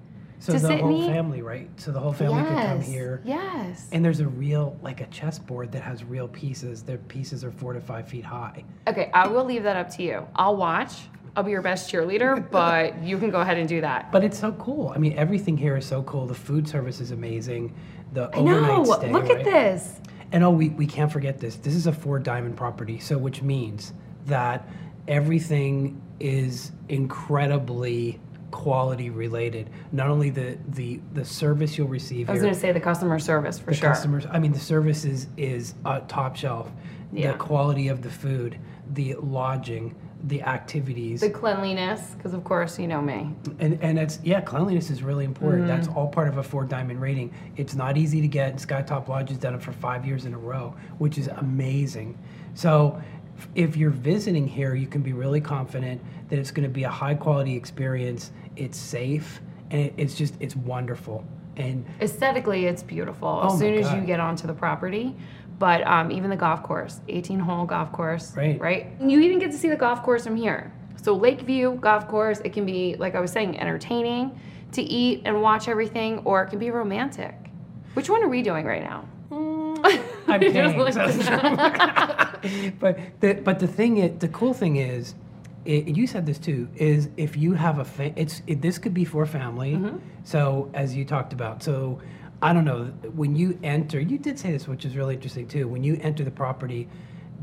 So 0.41 0.53
the 0.55 0.79
whole 0.79 1.07
family, 1.07 1.43
right? 1.43 1.69
So 1.77 1.93
the 1.93 2.01
whole 2.01 2.15
family 2.15 2.41
yes, 2.41 2.49
could 2.49 2.67
come 2.67 2.81
here. 2.81 3.21
Yes. 3.27 3.91
And 3.93 4.03
there's 4.03 4.21
a 4.21 4.27
real, 4.27 4.79
like 4.83 5.03
a 5.03 5.07
chessboard 5.09 5.71
that 5.73 5.83
has 5.83 6.03
real 6.03 6.29
pieces. 6.29 6.83
Their 6.83 6.97
pieces 6.97 7.45
are 7.45 7.53
four 7.53 7.75
to 7.75 7.81
five 7.81 8.09
feet 8.09 8.25
high. 8.25 8.65
Okay, 8.89 9.11
I 9.13 9.29
will 9.29 9.45
leave 9.45 9.63
that 9.65 9.77
up 9.77 9.91
to 9.97 10.03
you. 10.03 10.27
I'll 10.35 10.57
watch. 10.57 10.93
I'll 11.37 11.43
be 11.43 11.51
your 11.51 11.63
best 11.63 11.93
cheerleader, 11.93 12.51
but 12.51 13.03
you 13.03 13.19
can 13.19 13.31
go 13.31 13.41
ahead 13.41 13.59
and 13.59 13.69
do 13.69 13.81
that. 13.81 14.11
But 14.13 14.25
it's 14.25 14.39
so 14.39 14.53
cool. 14.53 14.93
I 14.95 14.99
mean, 14.99 15.15
everything 15.17 15.57
here 15.57 15.77
is 15.77 15.87
so 15.87 16.03
cool. 16.03 16.27
The 16.27 16.35
food 16.35 16.69
service 16.69 17.01
is 17.01 17.11
amazing. 17.11 17.75
The 18.13 18.31
I 18.33 18.39
overnight 18.39 18.69
know. 18.69 18.85
stay. 18.85 19.13
Look 19.13 19.25
right? 19.25 19.39
at 19.39 19.45
this. 19.45 20.01
And 20.33 20.45
oh, 20.45 20.51
we, 20.51 20.71
we 20.71 20.87
can't 20.87 21.11
forget 21.11 21.39
this. 21.39 21.57
This 21.57 21.75
is 21.75 21.87
a 21.87 21.93
four 21.93 22.19
diamond 22.19 22.57
property, 22.57 22.99
so 22.99 23.19
which 23.19 23.43
means 23.43 23.93
that 24.27 24.69
everything 25.09 26.01
is 26.21 26.73
incredibly 26.89 28.21
quality 28.51 29.11
related. 29.11 29.71
Not 29.93 30.09
only 30.09 30.31
the 30.31 30.59
the 30.69 31.01
the 31.13 31.25
service 31.25 31.77
you'll 31.79 31.89
receive. 31.89 32.29
I 32.29 32.33
was 32.33 32.43
going 32.43 32.55
to 32.55 32.59
say 32.61 32.73
the 32.73 32.81
customer 32.81 33.19
service 33.19 33.59
for 33.59 33.71
the 33.71 33.77
sure. 33.77 33.89
Customers. 33.91 34.27
I 34.31 34.39
mean, 34.39 34.53
the 34.53 34.61
service 34.61 35.05
is 35.05 35.29
is 35.37 35.75
uh, 35.85 36.01
top 36.09 36.37
shelf. 36.37 36.71
Yeah. 37.13 37.33
The 37.33 37.39
quality 37.39 37.89
of 37.89 38.03
the 38.03 38.11
food, 38.11 38.59
the 38.93 39.15
lodging, 39.15 39.97
the 40.25 40.43
activities. 40.43 41.21
The 41.21 41.31
cleanliness, 41.31 42.15
because 42.17 42.35
of 42.35 42.45
course 42.45 42.79
you 42.79 42.87
know 42.87 43.01
me. 43.01 43.35
And 43.59 43.79
and 43.83 43.99
it's 43.99 44.19
yeah, 44.23 44.41
cleanliness 44.41 44.91
is 44.91 45.03
really 45.03 45.25
important. 45.25 45.63
Mm-hmm. 45.63 45.69
That's 45.69 45.89
all 45.89 46.09
part 46.09 46.29
of 46.29 46.39
a 46.39 46.43
four 46.43 46.65
diamond 46.65 47.01
rating. 47.01 47.33
It's 47.57 47.75
not 47.75 47.97
easy 47.97 48.21
to 48.21 48.29
get. 48.29 48.57
Skytop 48.57 49.09
Lodge 49.09 49.31
has 49.31 49.39
done 49.39 49.55
it 49.55 49.63
for 49.63 49.73
five 49.73 50.07
years 50.07 50.25
in 50.25 50.35
a 50.35 50.39
row, 50.39 50.75
which 50.99 51.19
is 51.19 51.29
amazing. 51.29 52.19
So 52.55 53.01
if 53.55 53.77
you're 53.77 53.91
visiting 53.91 54.47
here, 54.47 54.75
you 54.75 54.87
can 54.87 55.03
be 55.03 55.13
really 55.13 55.41
confident 55.41 56.01
that 56.29 56.39
it's 56.39 56.51
going 56.51 56.69
to 56.69 56.73
be 56.73 56.85
a 56.85 56.91
high 56.91 57.15
quality 57.15 57.57
experience. 57.57 58.33
It's 58.57 58.79
safe 58.79 59.41
and 59.71 59.81
it, 59.81 59.95
it's 59.97 60.15
just 60.15 60.35
it's 60.41 60.57
wonderful. 60.57 61.25
And 61.57 61.85
aesthetically, 62.01 62.67
it's 62.67 62.83
beautiful 62.83 63.41
Oh 63.43 63.53
as 63.53 63.59
soon 63.59 63.75
as 63.75 63.93
you 63.93 64.01
get 64.01 64.21
onto 64.21 64.47
the 64.47 64.55
property. 64.55 65.17
But 65.61 65.87
um, 65.87 66.11
even 66.11 66.31
the 66.31 66.37
golf 66.37 66.63
course, 66.63 67.01
18 67.09 67.39
hole 67.39 67.67
golf 67.67 67.93
course, 67.93 68.35
Right. 68.35 68.59
Right. 68.59 68.87
You 68.99 69.21
even 69.21 69.39
get 69.39 69.53
to 69.53 69.59
see 69.59 69.69
the 69.69 69.77
golf 69.77 70.03
course 70.03 70.25
from 70.25 70.35
here. 70.35 70.73
So 71.03 71.15
Lakeview 71.15 71.77
Golf 71.77 72.09
Course, 72.09 72.41
it 72.45 72.53
can 72.53 72.67
be 72.67 72.97
like 72.97 73.15
I 73.15 73.21
was 73.21 73.31
saying, 73.31 73.59
entertaining 73.59 74.39
to 74.73 74.83
eat 74.83 75.23
and 75.25 75.41
watch 75.41 75.69
everything, 75.69 76.19
or 76.25 76.43
it 76.43 76.51
can 76.51 76.59
be 76.59 76.71
romantic. 76.71 77.35
Which 77.95 78.11
one 78.11 78.23
are 78.23 78.29
we 78.29 78.43
doing 78.43 78.67
right 78.67 78.83
now? 78.83 79.07
I'm 79.33 80.43
You're 80.43 80.53
just 80.93 81.29
paying. 81.29 82.77
but 82.81 82.99
the 83.21 83.35
but 83.35 83.59
the 83.59 83.67
thing 83.67 83.99
is, 83.99 84.19
the 84.19 84.29
cool 84.29 84.55
thing 84.55 84.77
is, 84.77 85.15
it, 85.65 85.89
you 85.89 86.07
said 86.07 86.27
this 86.27 86.39
too. 86.39 86.69
Is 86.77 87.09
if 87.17 87.37
you 87.37 87.55
have 87.55 87.79
a 87.79 87.85
fa- 87.85 88.13
it's 88.17 88.43
it, 88.47 88.63
this 88.63 88.79
could 88.79 88.95
be 88.95 89.05
for 89.05 89.27
family. 89.27 89.73
Mm-hmm. 89.73 89.99
So 90.25 90.71
as 90.75 90.95
you 90.95 91.05
talked 91.05 91.33
about, 91.33 91.63
so 91.63 92.01
I 92.43 92.53
don't 92.53 92.65
know 92.65 92.85
when 93.15 93.37
you 93.37 93.59
enter. 93.63 94.01
You 94.01 94.19
did 94.19 94.39
say 94.39 94.53
this, 94.53 94.67
which 94.67 94.85
is 94.85 94.97
really 94.97 95.15
interesting 95.15 95.47
too. 95.47 95.69
When 95.69 95.85
you 95.85 95.99
enter 96.01 96.25
the 96.25 96.31
property, 96.31 96.89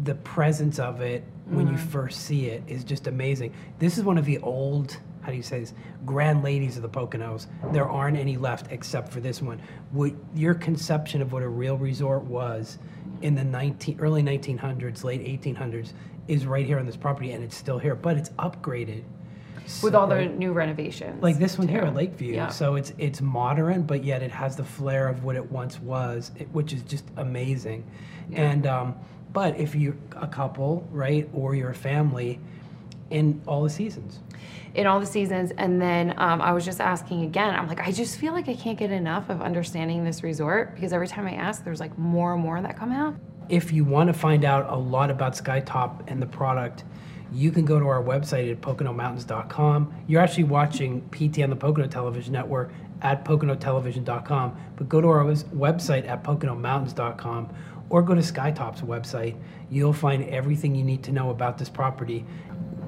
the 0.03 0.15
presence 0.15 0.79
of 0.79 1.01
it 1.01 1.23
when 1.45 1.67
you 1.67 1.73
Mm-hmm. 1.73 1.88
first 1.88 2.21
see 2.21 2.47
it 2.47 2.63
is 2.67 2.83
just 2.83 3.07
amazing. 3.07 3.53
This 3.79 3.97
is 3.97 4.03
one 4.03 4.17
of 4.17 4.25
the 4.25 4.38
old. 4.39 4.97
How 5.21 5.29
do 5.31 5.38
you 5.38 5.43
say 5.43 5.60
this? 5.60 5.73
Grand 6.05 6.43
ladies 6.43 6.77
of 6.77 6.83
the 6.83 6.89
Poconos. 6.89 7.47
There 7.73 7.88
aren't 7.88 8.17
any 8.17 8.38
left 8.38 8.71
except 8.71 9.12
for 9.12 9.19
this 9.19 9.41
one. 9.41 9.62
What 9.91 10.13
your 10.33 10.53
conception 10.53 11.21
of 11.21 11.31
what 11.31 11.43
a 11.43 11.49
real 11.49 11.77
resort 11.77 12.23
was 12.23 12.77
in 13.21 13.36
the 13.36 13.43
19, 13.43 13.99
early 13.99 14.23
1900s, 14.23 15.03
late 15.03 15.21
1800s, 15.23 15.93
is 16.27 16.45
right 16.45 16.65
here 16.65 16.79
on 16.79 16.86
this 16.86 16.97
property, 16.97 17.31
and 17.31 17.43
it's 17.43 17.55
still 17.55 17.77
here, 17.79 17.95
but 17.95 18.17
it's 18.17 18.29
upgraded. 18.31 19.03
With 19.84 19.95
all 19.95 20.08
the 20.08 20.25
new 20.25 20.53
renovations. 20.53 21.21
like 21.21 21.38
this 21.38 21.58
one 21.58 21.67
here 21.67 21.82
at 21.82 21.93
Lakeview. 21.95 22.34
Yeah. 22.36 22.49
So 22.49 22.75
it's 22.75 22.93
it's 22.97 23.21
modern, 23.21 23.84
but 23.84 24.03
yet 24.03 24.21
it 24.23 24.32
has 24.32 24.56
the 24.56 24.63
flair 24.63 25.08
of 25.08 25.23
what 25.23 25.36
it 25.36 25.51
once 25.51 25.80
was, 25.80 26.32
it- 26.38 26.49
which 26.53 26.73
is 26.73 26.82
just 26.84 27.06
amazing. 27.17 27.84
And 28.34 28.65
um, 28.67 28.95
but 29.34 29.58
if 29.58 29.75
you're 29.75 29.95
a 30.15 30.27
couple, 30.27 30.88
right, 30.91 31.30
or 31.34 31.56
you're 31.56 31.69
a 31.69 31.75
family, 31.75 32.39
in 33.10 33.41
all 33.47 33.63
the 33.63 33.69
seasons. 33.69 34.19
in 34.75 34.86
all 34.86 34.99
the 34.99 35.06
seasons. 35.06 35.51
And 35.58 35.82
then 35.82 36.13
um, 36.17 36.41
I 36.41 36.51
was 36.51 36.65
just 36.65 36.82
asking 36.82 37.23
again. 37.23 37.56
I'm 37.56 37.67
like, 37.67 37.80
I 37.88 37.91
just 37.91 38.17
feel 38.19 38.34
like 38.34 38.49
I 38.49 38.53
can't 38.53 38.77
get 38.77 38.91
enough 38.91 39.30
of 39.30 39.41
understanding 39.41 40.03
this 40.03 40.23
resort 40.23 40.75
because 40.75 40.91
every 40.93 41.08
time 41.08 41.25
I 41.25 41.34
ask, 41.34 41.63
there's 41.63 41.80
like 41.80 41.97
more 41.97 42.34
and 42.34 42.41
more 42.43 42.62
that 42.62 42.77
come 42.77 42.91
out. 42.91 43.15
If 43.49 43.71
you 43.71 43.86
want 43.86 44.08
to 44.08 44.13
find 44.13 44.43
out 44.43 44.69
a 44.69 44.75
lot 44.75 45.10
about 45.10 45.34
Skytop 45.34 46.03
and 46.12 46.21
the 46.21 46.25
product, 46.27 46.84
you 47.32 47.52
can 47.52 47.66
go 47.66 47.80
to 47.80 47.88
our 47.88 48.02
website 48.02 48.52
at 48.52 48.62
PoconoMountains.com. 48.62 50.04
You're 50.08 50.22
actually 50.22 50.46
watching 50.46 51.02
PT 51.10 51.42
on 51.42 51.50
the 51.50 51.56
Pocono 51.56 51.88
Television 51.88 52.34
Network 52.34 52.72
at 53.02 53.26
PoconoTelevision.com, 53.26 54.58
but 54.76 54.90
go 54.90 55.02
to 55.02 55.08
our 55.08 55.24
website 55.24 56.08
at 56.08 56.24
PoconoMountains.com 56.24 57.50
or 57.90 58.02
go 58.02 58.16
to 58.16 58.22
Skytop's 58.22 58.82
website. 58.82 59.36
You'll 59.70 59.94
find 59.94 60.24
everything 60.30 60.76
you 60.76 60.84
need 60.84 61.04
to 61.04 61.12
know 61.12 61.30
about 61.30 61.58
this 61.58 61.70
property. 61.70 62.26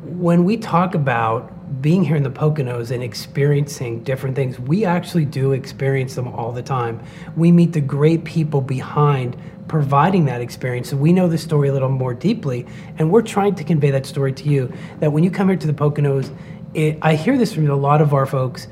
When 0.02 0.46
we 0.46 0.56
talk 0.56 0.96
about 0.96 1.82
being 1.82 2.06
here 2.06 2.16
in 2.16 2.24
the 2.24 2.30
Poconos 2.30 2.92
and 2.92 3.04
experiencing 3.04 4.04
different 4.04 4.36
things, 4.36 4.58
we 4.58 4.86
actually 4.86 5.26
do 5.26 5.52
experience 5.52 6.16
them 6.16 6.28
all 6.30 6.54
the 6.54 6.62
time. 6.62 7.02
We 7.36 7.52
meet 7.52 7.74
the 7.74 7.82
great 7.82 8.24
people 8.24 8.62
behind 8.62 9.36
providing 9.68 10.26
that 10.26 10.40
experience. 10.40 10.90
So 10.90 10.98
we 10.98 11.12
know 11.12 11.28
the 11.28 11.38
story 11.38 11.68
a 11.68 11.74
little 11.74 11.90
more 11.90 12.14
deeply, 12.14 12.66
and 12.98 13.12
we're 13.12 13.22
trying 13.22 13.56
to 13.56 13.64
convey 13.64 13.92
that 13.92 14.06
story 14.06 14.32
to 14.34 14.50
you. 14.50 14.74
That 15.00 15.12
when 15.12 15.24
you 15.24 15.32
come 15.32 15.50
here 15.50 15.58
to 15.58 15.68
the 15.68 15.74
Poconos, 15.74 16.36
it, 16.74 16.98
I 17.02 17.16
hear 17.16 17.38
this 17.38 17.54
from 17.54 17.70
a 17.70 17.76
lot 17.76 18.02
of 18.02 18.14
our 18.14 18.26
folks. 18.26 18.68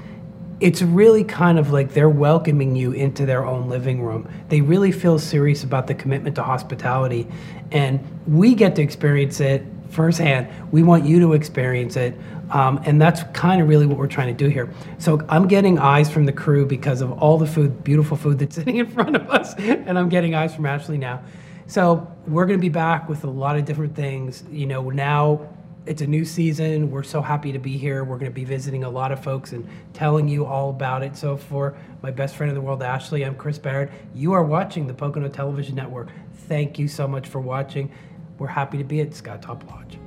It's 0.59 0.81
really 0.81 1.23
kind 1.23 1.59
of 1.59 1.71
like 1.71 1.93
they're 1.93 2.09
welcoming 2.09 2.75
you 2.75 2.93
into 2.93 3.25
their 3.25 3.45
own 3.45 3.69
living 3.69 4.01
room. 4.01 4.29
They 4.49 4.61
really 4.61 4.91
feel 4.91 5.19
serious 5.19 5.63
about 5.63 5.87
the 5.87 5.93
commitment 5.93 6.35
to 6.37 6.43
hospitality, 6.43 7.27
and 7.71 7.99
we 8.25 8.55
get 8.55 8.75
to 8.77 8.81
experience 8.81 9.39
it 9.39 9.65
firsthand. 9.89 10.47
We 10.71 10.83
want 10.83 11.05
you 11.05 11.19
to 11.21 11.33
experience 11.33 11.95
it. 11.95 12.17
Um, 12.51 12.81
and 12.85 13.01
that's 13.01 13.23
kind 13.33 13.61
of 13.61 13.67
really 13.67 13.85
what 13.85 13.97
we're 13.97 14.07
trying 14.07 14.35
to 14.35 14.45
do 14.45 14.49
here. 14.49 14.69
So 14.99 15.25
I'm 15.27 15.47
getting 15.47 15.79
eyes 15.79 16.09
from 16.09 16.25
the 16.25 16.31
crew 16.31 16.65
because 16.65 17.01
of 17.01 17.11
all 17.11 17.37
the 17.37 17.47
food, 17.47 17.83
beautiful 17.83 18.15
food 18.15 18.39
that's 18.39 18.55
sitting 18.57 18.77
in 18.77 18.87
front 18.87 19.15
of 19.15 19.29
us, 19.29 19.53
and 19.55 19.97
I'm 19.97 20.09
getting 20.09 20.33
eyes 20.33 20.55
from 20.55 20.65
Ashley 20.65 20.97
now. 20.97 21.21
So 21.67 22.09
we're 22.27 22.45
going 22.45 22.57
to 22.59 22.61
be 22.61 22.69
back 22.69 23.09
with 23.09 23.25
a 23.25 23.29
lot 23.29 23.57
of 23.57 23.65
different 23.65 23.95
things. 23.95 24.43
You 24.49 24.65
know, 24.65 24.89
now 24.89 25.49
it's 25.85 26.01
a 26.01 26.07
new 26.07 26.23
season. 26.23 26.91
We're 26.91 27.03
so 27.03 27.21
happy 27.21 27.51
to 27.51 27.59
be 27.59 27.77
here. 27.77 28.05
We're 28.05 28.17
going 28.17 28.31
to 28.31 28.35
be 28.35 28.45
visiting 28.45 28.85
a 28.85 28.89
lot 28.89 29.11
of 29.11 29.21
folks 29.21 29.51
and 29.51 29.67
telling 29.93 30.29
you 30.29 30.45
all 30.45 30.69
about 30.69 31.03
it. 31.03 31.17
So 31.17 31.35
for 31.35 31.77
my 32.01 32.11
best 32.11 32.35
friend 32.35 32.49
in 32.49 32.55
the 32.55 32.61
world, 32.61 32.83
Ashley, 32.83 33.25
I'm 33.25 33.35
Chris 33.35 33.57
Barrett. 33.57 33.91
You 34.15 34.31
are 34.33 34.43
watching 34.43 34.87
the 34.87 34.93
Pocono 34.93 35.27
Television 35.27 35.75
Network. 35.75 36.09
Thank 36.47 36.79
you 36.79 36.87
so 36.87 37.07
much 37.07 37.27
for 37.27 37.41
watching. 37.41 37.91
We're 38.37 38.47
happy 38.47 38.77
to 38.77 38.83
be 38.83 39.01
at 39.01 39.11
Skytop 39.11 39.67
Lodge. 39.67 39.97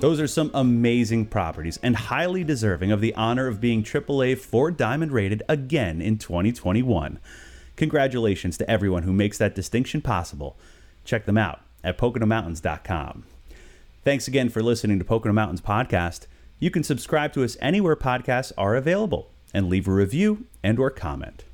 Those 0.00 0.20
are 0.20 0.26
some 0.26 0.50
amazing 0.52 1.26
properties 1.26 1.78
and 1.82 1.96
highly 1.96 2.44
deserving 2.44 2.92
of 2.92 3.00
the 3.00 3.14
honor 3.14 3.46
of 3.46 3.58
being 3.58 3.82
AAA 3.82 4.36
four 4.36 4.70
diamond 4.70 5.12
rated 5.12 5.42
again 5.48 6.02
in 6.02 6.18
2021. 6.18 7.18
Congratulations 7.76 8.58
to 8.58 8.70
everyone 8.70 9.04
who 9.04 9.14
makes 9.14 9.38
that 9.38 9.54
distinction 9.54 10.02
possible. 10.02 10.58
Check 11.06 11.24
them 11.24 11.38
out 11.38 11.60
at 11.82 11.96
PoconoMountains.com. 11.96 13.24
Thanks 14.04 14.28
again 14.28 14.50
for 14.50 14.62
listening 14.62 14.98
to 14.98 15.04
Pocono 15.06 15.32
Mountains 15.32 15.62
Podcast. 15.62 16.26
You 16.58 16.70
can 16.70 16.82
subscribe 16.82 17.32
to 17.32 17.42
us 17.42 17.56
anywhere 17.60 17.96
podcasts 17.96 18.52
are 18.58 18.76
available 18.76 19.30
and 19.54 19.70
leave 19.70 19.88
a 19.88 19.92
review 19.92 20.44
and 20.62 20.78
or 20.78 20.90
comment. 20.90 21.44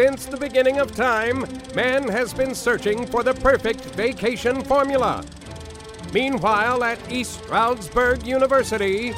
Since 0.00 0.24
the 0.24 0.38
beginning 0.38 0.78
of 0.78 0.96
time, 0.96 1.44
man 1.74 2.08
has 2.08 2.32
been 2.32 2.54
searching 2.54 3.06
for 3.06 3.22
the 3.22 3.34
perfect 3.34 3.82
vacation 3.94 4.64
formula. 4.64 5.22
Meanwhile, 6.14 6.82
at 6.84 7.12
East 7.12 7.34
Stroudsburg 7.44 8.26
University, 8.26 9.10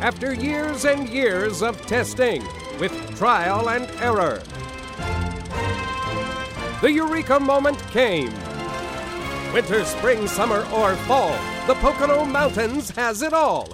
after 0.00 0.32
years 0.32 0.84
and 0.84 1.08
years 1.08 1.60
of 1.60 1.84
testing 1.88 2.46
with 2.78 2.92
trial 3.18 3.70
and 3.70 3.90
error, 4.00 4.40
the 6.80 6.92
eureka 6.92 7.40
moment 7.40 7.78
came. 7.88 8.32
Winter, 9.52 9.84
spring, 9.84 10.28
summer, 10.28 10.64
or 10.72 10.94
fall, 11.08 11.36
the 11.66 11.74
Pocono 11.80 12.24
Mountains 12.24 12.90
has 12.90 13.20
it 13.20 13.32
all. 13.32 13.70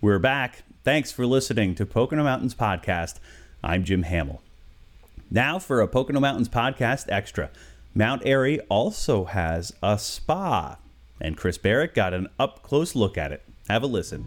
We're 0.00 0.20
back. 0.20 0.62
Thanks 0.84 1.10
for 1.10 1.24
listening 1.24 1.74
to 1.76 1.86
Pocono 1.86 2.24
Mountains 2.24 2.54
Podcast. 2.54 3.14
I'm 3.62 3.84
Jim 3.84 4.02
Hamill. 4.02 4.42
Now 5.30 5.58
for 5.58 5.80
a 5.80 5.88
Pocono 5.88 6.20
Mountains 6.20 6.50
Podcast 6.50 7.06
Extra. 7.08 7.48
Mount 7.94 8.20
Airy 8.26 8.60
also 8.68 9.24
has 9.24 9.72
a 9.82 9.98
spa, 9.98 10.76
and 11.22 11.38
Chris 11.38 11.56
Barrett 11.56 11.94
got 11.94 12.12
an 12.12 12.28
up 12.38 12.62
close 12.62 12.94
look 12.94 13.16
at 13.16 13.32
it. 13.32 13.42
Have 13.70 13.82
a 13.82 13.86
listen. 13.86 14.26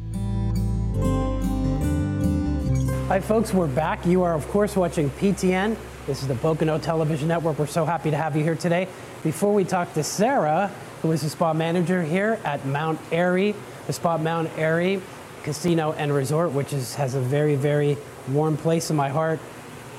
Hi, 3.08 3.20
folks, 3.20 3.54
we're 3.54 3.68
back. 3.68 4.04
You 4.08 4.24
are, 4.24 4.34
of 4.34 4.48
course, 4.48 4.76
watching 4.76 5.12
PTN. 5.12 5.78
This 6.08 6.24
is 6.24 6.28
the 6.28 6.34
Pocono 6.34 6.80
Television 6.80 7.28
Network. 7.28 7.60
We're 7.60 7.68
so 7.68 7.86
happy 7.86 8.10
to 8.10 8.18
have 8.18 8.36
you 8.36 8.42
here 8.42 8.56
today. 8.56 8.88
Before 9.22 9.54
we 9.54 9.64
talk 9.64 9.94
to 9.94 10.04
Sarah, 10.04 10.72
who 11.04 11.12
is 11.12 11.22
the 11.22 11.30
spa 11.30 11.54
manager 11.54 12.02
here 12.02 12.40
at 12.44 12.66
Mount 12.66 13.00
Airy, 13.12 13.54
the 13.86 13.94
Spa 13.94 14.18
Mount 14.18 14.50
Airy 14.58 15.04
Casino 15.48 15.94
and 15.94 16.14
Resort, 16.14 16.52
which 16.52 16.74
is, 16.74 16.96
has 16.96 17.16
a 17.16 17.22
very, 17.22 17.56
very 17.56 17.96
warm 18.34 18.58
place 18.58 18.90
in 18.90 18.98
my 18.98 19.08
heart. 19.08 19.40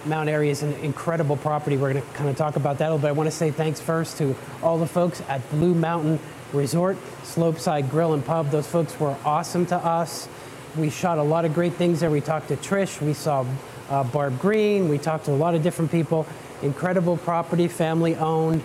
Mount 0.04 0.28
Airy 0.28 0.50
is 0.50 0.62
an 0.62 0.74
incredible 0.74 1.38
property. 1.38 1.78
We're 1.78 1.94
going 1.94 2.04
to 2.04 2.12
kind 2.12 2.28
of 2.28 2.36
talk 2.36 2.56
about 2.56 2.76
that 2.78 2.90
a 2.90 2.92
little 2.92 2.98
bit. 2.98 3.08
I 3.08 3.12
want 3.12 3.28
to 3.28 3.34
say 3.34 3.50
thanks 3.50 3.80
first 3.80 4.18
to 4.18 4.36
all 4.62 4.76
the 4.76 4.86
folks 4.86 5.22
at 5.26 5.48
Blue 5.50 5.72
Mountain 5.72 6.20
Resort, 6.52 6.98
Slopeside 7.22 7.88
Grill 7.88 8.12
and 8.12 8.22
Pub. 8.22 8.50
Those 8.50 8.66
folks 8.66 9.00
were 9.00 9.16
awesome 9.24 9.64
to 9.66 9.76
us. 9.76 10.28
We 10.76 10.90
shot 10.90 11.16
a 11.16 11.22
lot 11.22 11.46
of 11.46 11.54
great 11.54 11.72
things 11.72 12.00
there. 12.00 12.10
We 12.10 12.20
talked 12.20 12.48
to 12.48 12.56
Trish. 12.56 13.00
We 13.00 13.14
saw 13.14 13.46
uh, 13.88 14.04
Barb 14.04 14.38
Green. 14.38 14.90
We 14.90 14.98
talked 14.98 15.24
to 15.24 15.30
a 15.30 15.32
lot 15.32 15.54
of 15.54 15.62
different 15.62 15.90
people. 15.90 16.26
Incredible 16.60 17.16
property, 17.16 17.68
family 17.68 18.16
owned. 18.16 18.62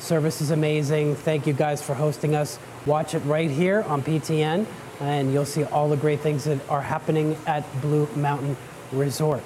Service 0.00 0.40
is 0.40 0.50
amazing. 0.50 1.14
Thank 1.14 1.46
you 1.46 1.52
guys 1.52 1.80
for 1.80 1.94
hosting 1.94 2.34
us. 2.34 2.58
Watch 2.86 3.14
it 3.14 3.20
right 3.20 3.50
here 3.50 3.82
on 3.82 4.02
PTN, 4.02 4.66
and 5.04 5.32
you'll 5.32 5.44
see 5.44 5.64
all 5.64 5.88
the 5.88 5.96
great 5.96 6.20
things 6.20 6.44
that 6.44 6.58
are 6.70 6.80
happening 6.80 7.36
at 7.46 7.64
Blue 7.80 8.08
Mountain 8.16 8.56
Resort. 8.90 9.42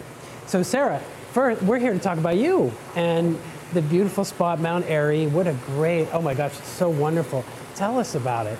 So, 0.46 0.62
Sarah, 0.62 1.00
first, 1.32 1.62
we're 1.62 1.78
here 1.78 1.92
to 1.92 1.98
talk 1.98 2.18
about 2.18 2.36
you 2.36 2.72
and 2.94 3.38
the 3.72 3.82
beautiful 3.82 4.24
spot, 4.24 4.60
Mount 4.60 4.86
Airy. 4.86 5.26
What 5.26 5.46
a 5.46 5.54
great, 5.66 6.08
oh 6.12 6.22
my 6.22 6.34
gosh, 6.34 6.56
it's 6.58 6.68
so 6.68 6.88
wonderful. 6.88 7.44
Tell 7.74 7.98
us 7.98 8.14
about 8.14 8.46
it. 8.46 8.58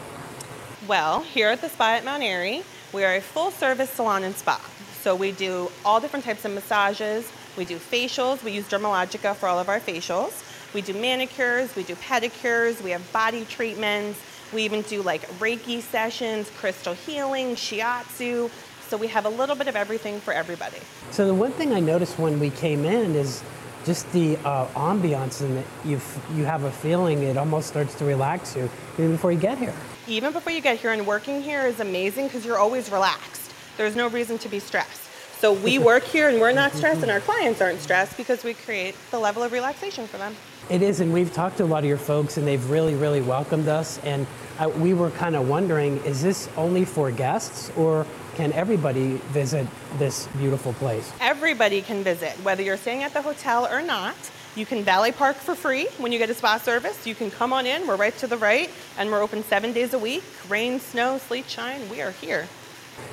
Well, 0.86 1.20
here 1.20 1.48
at 1.48 1.60
the 1.60 1.68
spa 1.68 1.94
at 1.94 2.04
Mount 2.04 2.22
Airy, 2.22 2.62
we 2.92 3.04
are 3.04 3.14
a 3.14 3.20
full 3.20 3.50
service 3.50 3.90
salon 3.90 4.24
and 4.24 4.34
spa. 4.34 4.60
So 5.00 5.14
we 5.14 5.32
do 5.32 5.70
all 5.84 6.00
different 6.00 6.24
types 6.24 6.44
of 6.44 6.52
massages. 6.52 7.30
We 7.56 7.64
do 7.64 7.76
facials. 7.76 8.42
We 8.42 8.52
use 8.52 8.68
Dermalogica 8.68 9.36
for 9.36 9.48
all 9.48 9.58
of 9.58 9.68
our 9.68 9.80
facials. 9.80 10.44
We 10.74 10.82
do 10.82 10.92
manicures, 10.92 11.74
we 11.74 11.82
do 11.82 11.94
pedicures, 11.94 12.82
we 12.82 12.90
have 12.90 13.10
body 13.10 13.46
treatments. 13.46 14.20
We 14.52 14.62
even 14.62 14.82
do 14.82 15.02
like 15.02 15.22
Reiki 15.38 15.80
sessions, 15.80 16.50
crystal 16.56 16.94
healing, 16.94 17.54
shiatsu. 17.54 18.50
So 18.88 18.96
we 18.96 19.08
have 19.08 19.26
a 19.26 19.28
little 19.28 19.54
bit 19.54 19.68
of 19.68 19.76
everything 19.76 20.20
for 20.20 20.32
everybody. 20.32 20.78
So 21.10 21.26
the 21.26 21.34
one 21.34 21.52
thing 21.52 21.74
I 21.74 21.80
noticed 21.80 22.18
when 22.18 22.40
we 22.40 22.50
came 22.50 22.84
in 22.84 23.14
is 23.14 23.42
just 23.84 24.10
the 24.12 24.36
uh, 24.38 24.66
ambiance 24.68 25.40
and 25.40 25.56
that 25.58 25.64
you 25.84 26.00
you 26.34 26.44
have 26.44 26.64
a 26.64 26.70
feeling 26.70 27.22
it 27.22 27.36
almost 27.36 27.68
starts 27.68 27.94
to 27.96 28.04
relax 28.04 28.56
you 28.56 28.68
even 28.94 29.12
before 29.12 29.32
you 29.32 29.38
get 29.38 29.58
here. 29.58 29.74
Even 30.06 30.32
before 30.32 30.52
you 30.52 30.60
get 30.60 30.78
here 30.78 30.92
and 30.92 31.06
working 31.06 31.42
here 31.42 31.66
is 31.66 31.80
amazing 31.80 32.26
because 32.26 32.44
you're 32.44 32.58
always 32.58 32.90
relaxed. 32.90 33.52
There's 33.76 33.94
no 33.94 34.08
reason 34.08 34.38
to 34.38 34.48
be 34.48 34.58
stressed. 34.58 35.02
So 35.38 35.52
we 35.52 35.78
work 35.90 36.04
here 36.04 36.28
and 36.28 36.40
we're 36.40 36.52
not 36.52 36.72
stressed 36.72 37.02
and 37.02 37.10
our 37.10 37.20
clients 37.20 37.60
aren't 37.60 37.80
stressed 37.80 38.16
because 38.16 38.42
we 38.42 38.54
create 38.54 38.94
the 39.10 39.18
level 39.18 39.42
of 39.42 39.52
relaxation 39.52 40.06
for 40.06 40.16
them. 40.16 40.34
It 40.70 40.82
is, 40.82 41.00
and 41.00 41.14
we've 41.14 41.32
talked 41.32 41.56
to 41.58 41.64
a 41.64 41.66
lot 41.66 41.78
of 41.78 41.88
your 41.88 41.96
folks, 41.96 42.36
and 42.36 42.46
they've 42.46 42.68
really, 42.68 42.94
really 42.94 43.22
welcomed 43.22 43.68
us. 43.68 43.98
And 44.04 44.26
uh, 44.58 44.68
we 44.68 44.92
were 44.92 45.10
kind 45.10 45.34
of 45.34 45.48
wondering, 45.48 45.96
is 46.04 46.22
this 46.22 46.46
only 46.58 46.84
for 46.84 47.10
guests, 47.10 47.72
or 47.74 48.04
can 48.34 48.52
everybody 48.52 49.14
visit 49.32 49.66
this 49.96 50.26
beautiful 50.36 50.74
place? 50.74 51.10
Everybody 51.22 51.80
can 51.80 52.04
visit, 52.04 52.32
whether 52.42 52.62
you're 52.62 52.76
staying 52.76 53.02
at 53.02 53.14
the 53.14 53.22
hotel 53.22 53.66
or 53.66 53.80
not. 53.80 54.14
You 54.56 54.66
can 54.66 54.84
valet 54.84 55.12
park 55.12 55.36
for 55.36 55.54
free 55.54 55.86
when 55.96 56.12
you 56.12 56.18
get 56.18 56.28
a 56.28 56.34
spa 56.34 56.58
service. 56.58 57.06
You 57.06 57.14
can 57.14 57.30
come 57.30 57.54
on 57.54 57.64
in. 57.64 57.86
We're 57.86 57.96
right 57.96 58.16
to 58.18 58.26
the 58.26 58.36
right, 58.36 58.68
and 58.98 59.10
we're 59.10 59.22
open 59.22 59.44
seven 59.44 59.72
days 59.72 59.94
a 59.94 59.98
week. 59.98 60.24
Rain, 60.50 60.80
snow, 60.80 61.16
sleet, 61.16 61.48
shine, 61.48 61.88
we 61.88 62.02
are 62.02 62.10
here. 62.10 62.46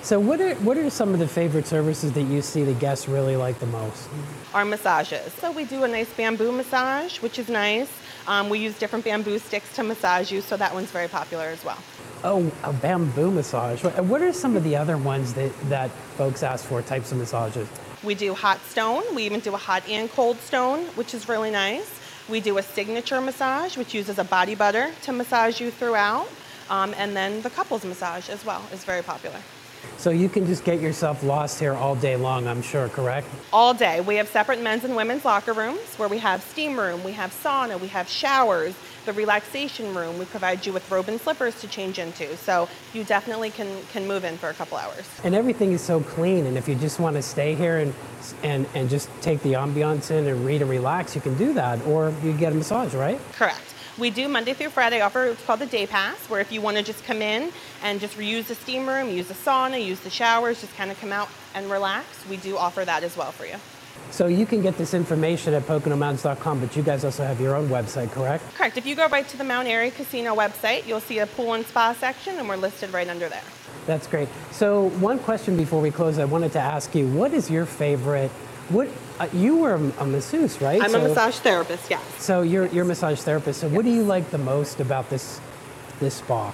So, 0.02 0.20
what 0.20 0.40
are 0.40 0.54
what 0.56 0.78
are 0.78 0.90
some 0.90 1.14
of 1.14 1.20
the 1.20 1.28
favorite 1.28 1.66
services 1.66 2.12
that 2.14 2.24
you 2.24 2.42
see 2.42 2.64
the 2.64 2.74
guests 2.76 3.08
really 3.08 3.36
like 3.36 3.58
the 3.60 3.66
most? 3.66 4.08
Our 4.54 4.64
massages. 4.64 5.34
So 5.34 5.52
we 5.52 5.66
do 5.66 5.84
a 5.84 5.88
nice 5.88 6.14
bamboo 6.14 6.52
massage, 6.52 7.20
which 7.22 7.40
is 7.40 7.50
nice. 7.50 7.90
Um, 8.28 8.50
we 8.50 8.60
use 8.60 8.78
different 8.78 9.06
bamboo 9.06 9.40
sticks 9.40 9.76
to 9.76 9.84
massage 9.84 10.32
you, 10.32 10.42
so 10.42 10.58
that 10.58 10.74
one's 10.74 10.92
very 10.92 11.08
popular 11.08 11.46
as 11.46 11.64
well. 11.64 11.78
Oh, 12.24 12.52
a 12.64 12.74
bamboo 12.74 13.32
massage. 13.32 13.84
What 13.84 14.22
are 14.22 14.34
some 14.34 14.56
of 14.56 14.64
the 14.64 14.76
other 14.76 14.98
ones 14.98 15.34
that, 15.34 15.52
that 15.70 15.92
folks 16.18 16.42
ask 16.42 16.66
for, 16.66 16.82
types 16.82 17.12
of 17.12 17.20
massages? 17.20 17.68
We 18.04 18.16
do 18.16 18.34
hot 18.34 18.60
stone. 18.66 19.04
We 19.14 19.24
even 19.24 19.42
do 19.42 19.54
a 19.54 19.58
hot 19.58 19.88
and 19.88 20.10
cold 20.12 20.40
stone, 20.40 20.86
which 20.96 21.14
is 21.14 21.30
really 21.30 21.52
nice. 21.52 22.00
We 22.28 22.40
do 22.40 22.58
a 22.58 22.64
signature 22.64 23.22
massage, 23.22 23.78
which 23.78 23.94
uses 23.94 24.18
a 24.18 24.24
body 24.24 24.56
butter 24.56 24.92
to 25.04 25.12
massage 25.12 25.60
you 25.62 25.70
throughout. 25.70 26.28
Um, 26.70 26.96
and 26.98 27.16
then 27.16 27.42
the 27.42 27.52
couples 27.52 27.86
massage 27.86 28.30
as 28.30 28.44
well 28.44 28.64
is 28.74 28.84
very 28.84 29.04
popular. 29.04 29.40
So 29.98 30.10
you 30.10 30.30
can 30.30 30.46
just 30.46 30.64
get 30.64 30.80
yourself 30.80 31.24
lost 31.24 31.60
here 31.60 31.74
all 31.74 31.96
day 31.96 32.16
long, 32.16 32.48
I'm 32.48 32.62
sure, 32.62 32.90
correct? 32.90 33.28
All 33.52 33.74
day. 33.74 34.02
We 34.02 34.16
have 34.16 34.28
separate 34.28 34.62
men's 34.62 34.84
and 34.84 34.96
women's 34.96 35.26
locker 35.26 35.54
rooms 35.54 35.96
where 35.98 36.10
we 36.10 36.20
have 36.20 36.44
steam 36.44 36.78
room, 36.78 37.04
we 37.04 37.14
have 37.14 37.32
sauna, 37.32 37.80
we 37.80 37.88
have 37.88 38.08
showers, 38.08 38.76
the 39.06 39.14
relaxation 39.14 39.94
room. 39.96 40.18
We 40.18 40.26
provide 40.26 40.66
you 40.66 40.74
with 40.74 40.90
robe 40.92 41.08
and 41.08 41.20
slippers 41.22 41.60
to 41.62 41.68
change 41.68 42.00
into. 42.00 42.36
So 42.38 42.68
you 42.94 43.04
definitely 43.04 43.52
can, 43.52 43.84
can 43.92 44.08
move 44.08 44.26
in 44.26 44.38
for 44.38 44.50
a 44.50 44.54
couple 44.54 44.78
hours. 44.78 45.08
And 45.24 45.36
everything 45.36 45.72
is 45.72 45.82
so 45.82 46.02
clean. 46.02 46.46
And 46.46 46.58
if 46.58 46.68
you 46.68 46.76
just 46.76 47.00
want 47.00 47.16
to 47.16 47.22
stay 47.22 47.56
here 47.56 47.78
and, 47.78 47.94
and, 48.44 48.68
and 48.74 48.90
just 48.90 49.10
take 49.22 49.42
the 49.42 49.54
ambiance 49.54 50.12
in 50.12 50.28
and 50.28 50.46
read 50.46 50.62
and 50.62 50.70
relax, 50.70 51.16
you 51.16 51.22
can 51.22 51.38
do 51.38 51.54
that. 51.54 51.82
Or 51.86 52.14
you 52.24 52.34
get 52.34 52.52
a 52.52 52.56
massage, 52.56 52.94
right? 52.94 53.20
Correct. 53.34 53.75
We 53.98 54.10
do 54.10 54.28
Monday 54.28 54.54
through 54.54 54.72
Friday 54.72 55.00
offer 55.00 55.30
what's 55.30 55.46
called 55.46 55.62
the 55.62 55.66
day 55.66 55.88
pass, 55.88 56.18
where 56.30 56.42
if 56.42 56.52
you 56.52 56.60
want 56.60 56.76
to 56.76 56.84
just 56.84 57.06
come 57.06 57.22
in 57.22 57.54
and 57.82 58.02
just 58.02 58.18
use 58.18 58.50
the 58.50 58.56
steam 58.56 58.86
room, 58.86 59.08
use 59.08 59.30
the 59.30 59.34
sauna, 59.34 59.84
use 59.84 60.02
the 60.02 60.10
showers, 60.10 60.60
just 60.60 60.76
kind 60.76 60.92
of 60.92 61.00
come 61.00 61.14
out 61.14 61.30
and 61.54 61.72
relax, 61.72 62.06
we 62.30 62.36
do 62.36 62.58
offer 62.58 62.84
that 62.84 63.04
as 63.04 63.16
well 63.16 63.32
for 63.32 63.46
you. 63.46 63.56
So 64.12 64.28
you 64.28 64.46
can 64.46 64.62
get 64.62 64.78
this 64.78 64.94
information 64.94 65.54
at 65.54 65.64
PoconoMountains.com, 65.64 66.60
but 66.60 66.76
you 66.76 66.84
guys 66.84 67.06
also 67.06 67.24
have 67.24 67.40
your 67.40 67.56
own 67.56 67.70
website, 67.70 68.12
correct? 68.12 68.44
Correct. 68.56 68.76
If 68.76 68.86
you 68.86 68.96
go 68.96 69.08
right 69.08 69.26
to 69.30 69.38
the 69.38 69.46
Mount 69.46 69.70
Airy 69.70 69.92
Casino 69.92 70.36
website, 70.36 70.86
you'll 70.86 71.00
see 71.00 71.20
a 71.20 71.28
pool 71.28 71.54
and 71.54 71.66
spa 71.66 71.94
section, 71.94 72.38
and 72.38 72.50
we're 72.50 72.58
listed 72.58 72.92
right 72.92 73.08
under 73.08 73.30
there. 73.30 73.44
That's 73.86 74.08
great. 74.08 74.28
So 74.52 74.90
one 75.00 75.20
question 75.20 75.56
before 75.56 75.80
we 75.80 75.90
close, 75.90 76.20
I 76.20 76.26
wanted 76.26 76.52
to 76.52 76.60
ask 76.60 76.94
you, 76.96 77.08
what 77.08 77.34
is 77.34 77.50
your 77.50 77.66
favorite? 77.66 78.32
What 78.70 78.90
uh, 79.20 79.28
you 79.32 79.58
were 79.58 79.76
a, 79.76 80.04
a 80.04 80.06
masseuse, 80.06 80.60
right? 80.62 80.82
I'm 80.82 80.90
so, 80.90 81.00
a 81.00 81.08
massage 81.08 81.38
therapist. 81.38 81.90
Yes. 81.90 82.02
So 82.18 82.42
you're 82.42 82.66
you're 82.68 82.84
a 82.84 82.88
massage 82.88 83.20
therapist. 83.20 83.62
So 83.62 83.70
what 83.70 83.86
do 83.86 83.92
you 83.92 84.04
like 84.04 84.32
the 84.32 84.38
most 84.38 84.80
about 84.80 85.10
this 85.10 85.40
this 86.00 86.16
spa? 86.16 86.54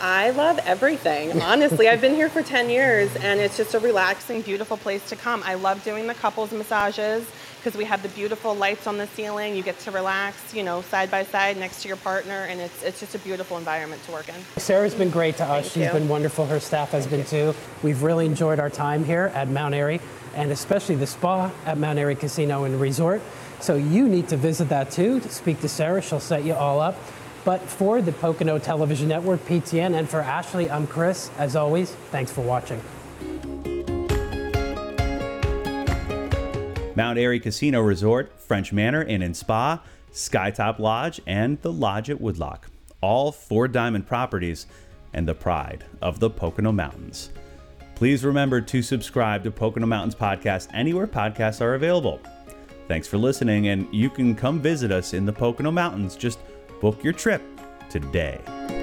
I 0.00 0.30
love 0.30 0.58
everything. 0.64 1.40
Honestly, 1.42 1.88
I've 1.88 2.00
been 2.00 2.14
here 2.14 2.28
for 2.28 2.42
10 2.42 2.68
years 2.68 3.14
and 3.16 3.38
it's 3.38 3.56
just 3.56 3.74
a 3.74 3.78
relaxing, 3.78 4.42
beautiful 4.42 4.76
place 4.76 5.08
to 5.10 5.16
come. 5.16 5.42
I 5.44 5.54
love 5.54 5.84
doing 5.84 6.08
the 6.08 6.14
couples 6.14 6.50
massages 6.50 7.24
because 7.62 7.78
we 7.78 7.84
have 7.84 8.02
the 8.02 8.08
beautiful 8.08 8.54
lights 8.54 8.88
on 8.88 8.98
the 8.98 9.06
ceiling. 9.08 9.54
You 9.54 9.62
get 9.62 9.78
to 9.80 9.92
relax, 9.92 10.52
you 10.52 10.64
know, 10.64 10.82
side 10.82 11.12
by 11.12 11.22
side 11.22 11.56
next 11.56 11.82
to 11.82 11.88
your 11.88 11.96
partner 11.98 12.46
and 12.50 12.60
it's 12.60 12.82
it's 12.82 12.98
just 12.98 13.14
a 13.14 13.18
beautiful 13.20 13.56
environment 13.56 14.02
to 14.06 14.12
work 14.12 14.28
in. 14.28 14.34
Sarah's 14.60 14.94
been 14.94 15.10
great 15.10 15.36
to 15.36 15.44
us. 15.44 15.64
Thank 15.64 15.72
She's 15.72 15.86
you. 15.86 15.92
been 15.92 16.08
wonderful. 16.08 16.44
Her 16.46 16.58
staff 16.58 16.90
has 16.90 17.06
been 17.06 17.24
too. 17.24 17.54
We've 17.82 18.02
really 18.02 18.26
enjoyed 18.26 18.58
our 18.58 18.70
time 18.70 19.04
here 19.04 19.30
at 19.34 19.48
Mount 19.48 19.74
Airy 19.74 20.00
and 20.34 20.50
especially 20.50 20.96
the 20.96 21.06
spa 21.06 21.52
at 21.64 21.78
Mount 21.78 21.98
Airy 21.98 22.16
Casino 22.16 22.64
and 22.64 22.80
Resort. 22.80 23.22
So 23.60 23.76
you 23.76 24.08
need 24.08 24.28
to 24.28 24.36
visit 24.36 24.68
that 24.70 24.90
too 24.90 25.20
to 25.20 25.28
speak 25.28 25.60
to 25.60 25.68
Sarah. 25.68 26.02
She'll 26.02 26.20
set 26.20 26.44
you 26.44 26.54
all 26.54 26.80
up. 26.80 26.96
But 27.44 27.60
for 27.60 28.00
the 28.00 28.12
Pocono 28.12 28.58
Television 28.58 29.08
Network, 29.08 29.44
PTN, 29.46 29.98
and 29.98 30.08
for 30.08 30.20
Ashley, 30.20 30.70
I'm 30.70 30.86
Chris. 30.86 31.28
As 31.38 31.56
always, 31.56 31.90
thanks 32.10 32.30
for 32.30 32.40
watching. 32.40 32.80
Mount 36.96 37.18
Airy 37.18 37.40
Casino 37.40 37.80
Resort, 37.80 38.40
French 38.40 38.72
Manor 38.72 39.02
Inn 39.02 39.22
and 39.22 39.36
Spa, 39.36 39.82
Skytop 40.12 40.78
Lodge, 40.78 41.20
and 41.26 41.60
the 41.62 41.72
Lodge 41.72 42.10
at 42.10 42.20
Woodloch. 42.20 42.68
All 43.00 43.32
four 43.32 43.68
diamond 43.68 44.06
properties 44.06 44.66
and 45.12 45.26
the 45.26 45.34
pride 45.34 45.84
of 46.00 46.20
the 46.20 46.30
Pocono 46.30 46.72
Mountains. 46.72 47.30
Please 47.94 48.24
remember 48.24 48.60
to 48.60 48.82
subscribe 48.82 49.44
to 49.44 49.50
Pocono 49.50 49.86
Mountains 49.86 50.14
Podcast 50.14 50.68
anywhere 50.74 51.06
podcasts 51.06 51.60
are 51.60 51.74
available. 51.74 52.20
Thanks 52.88 53.06
for 53.06 53.16
listening, 53.16 53.68
and 53.68 53.86
you 53.94 54.10
can 54.10 54.34
come 54.34 54.60
visit 54.60 54.90
us 54.90 55.14
in 55.14 55.24
the 55.24 55.32
Pocono 55.32 55.70
Mountains. 55.70 56.16
Just 56.16 56.40
book 56.80 57.02
your 57.04 57.12
trip 57.12 57.42
today. 57.88 58.81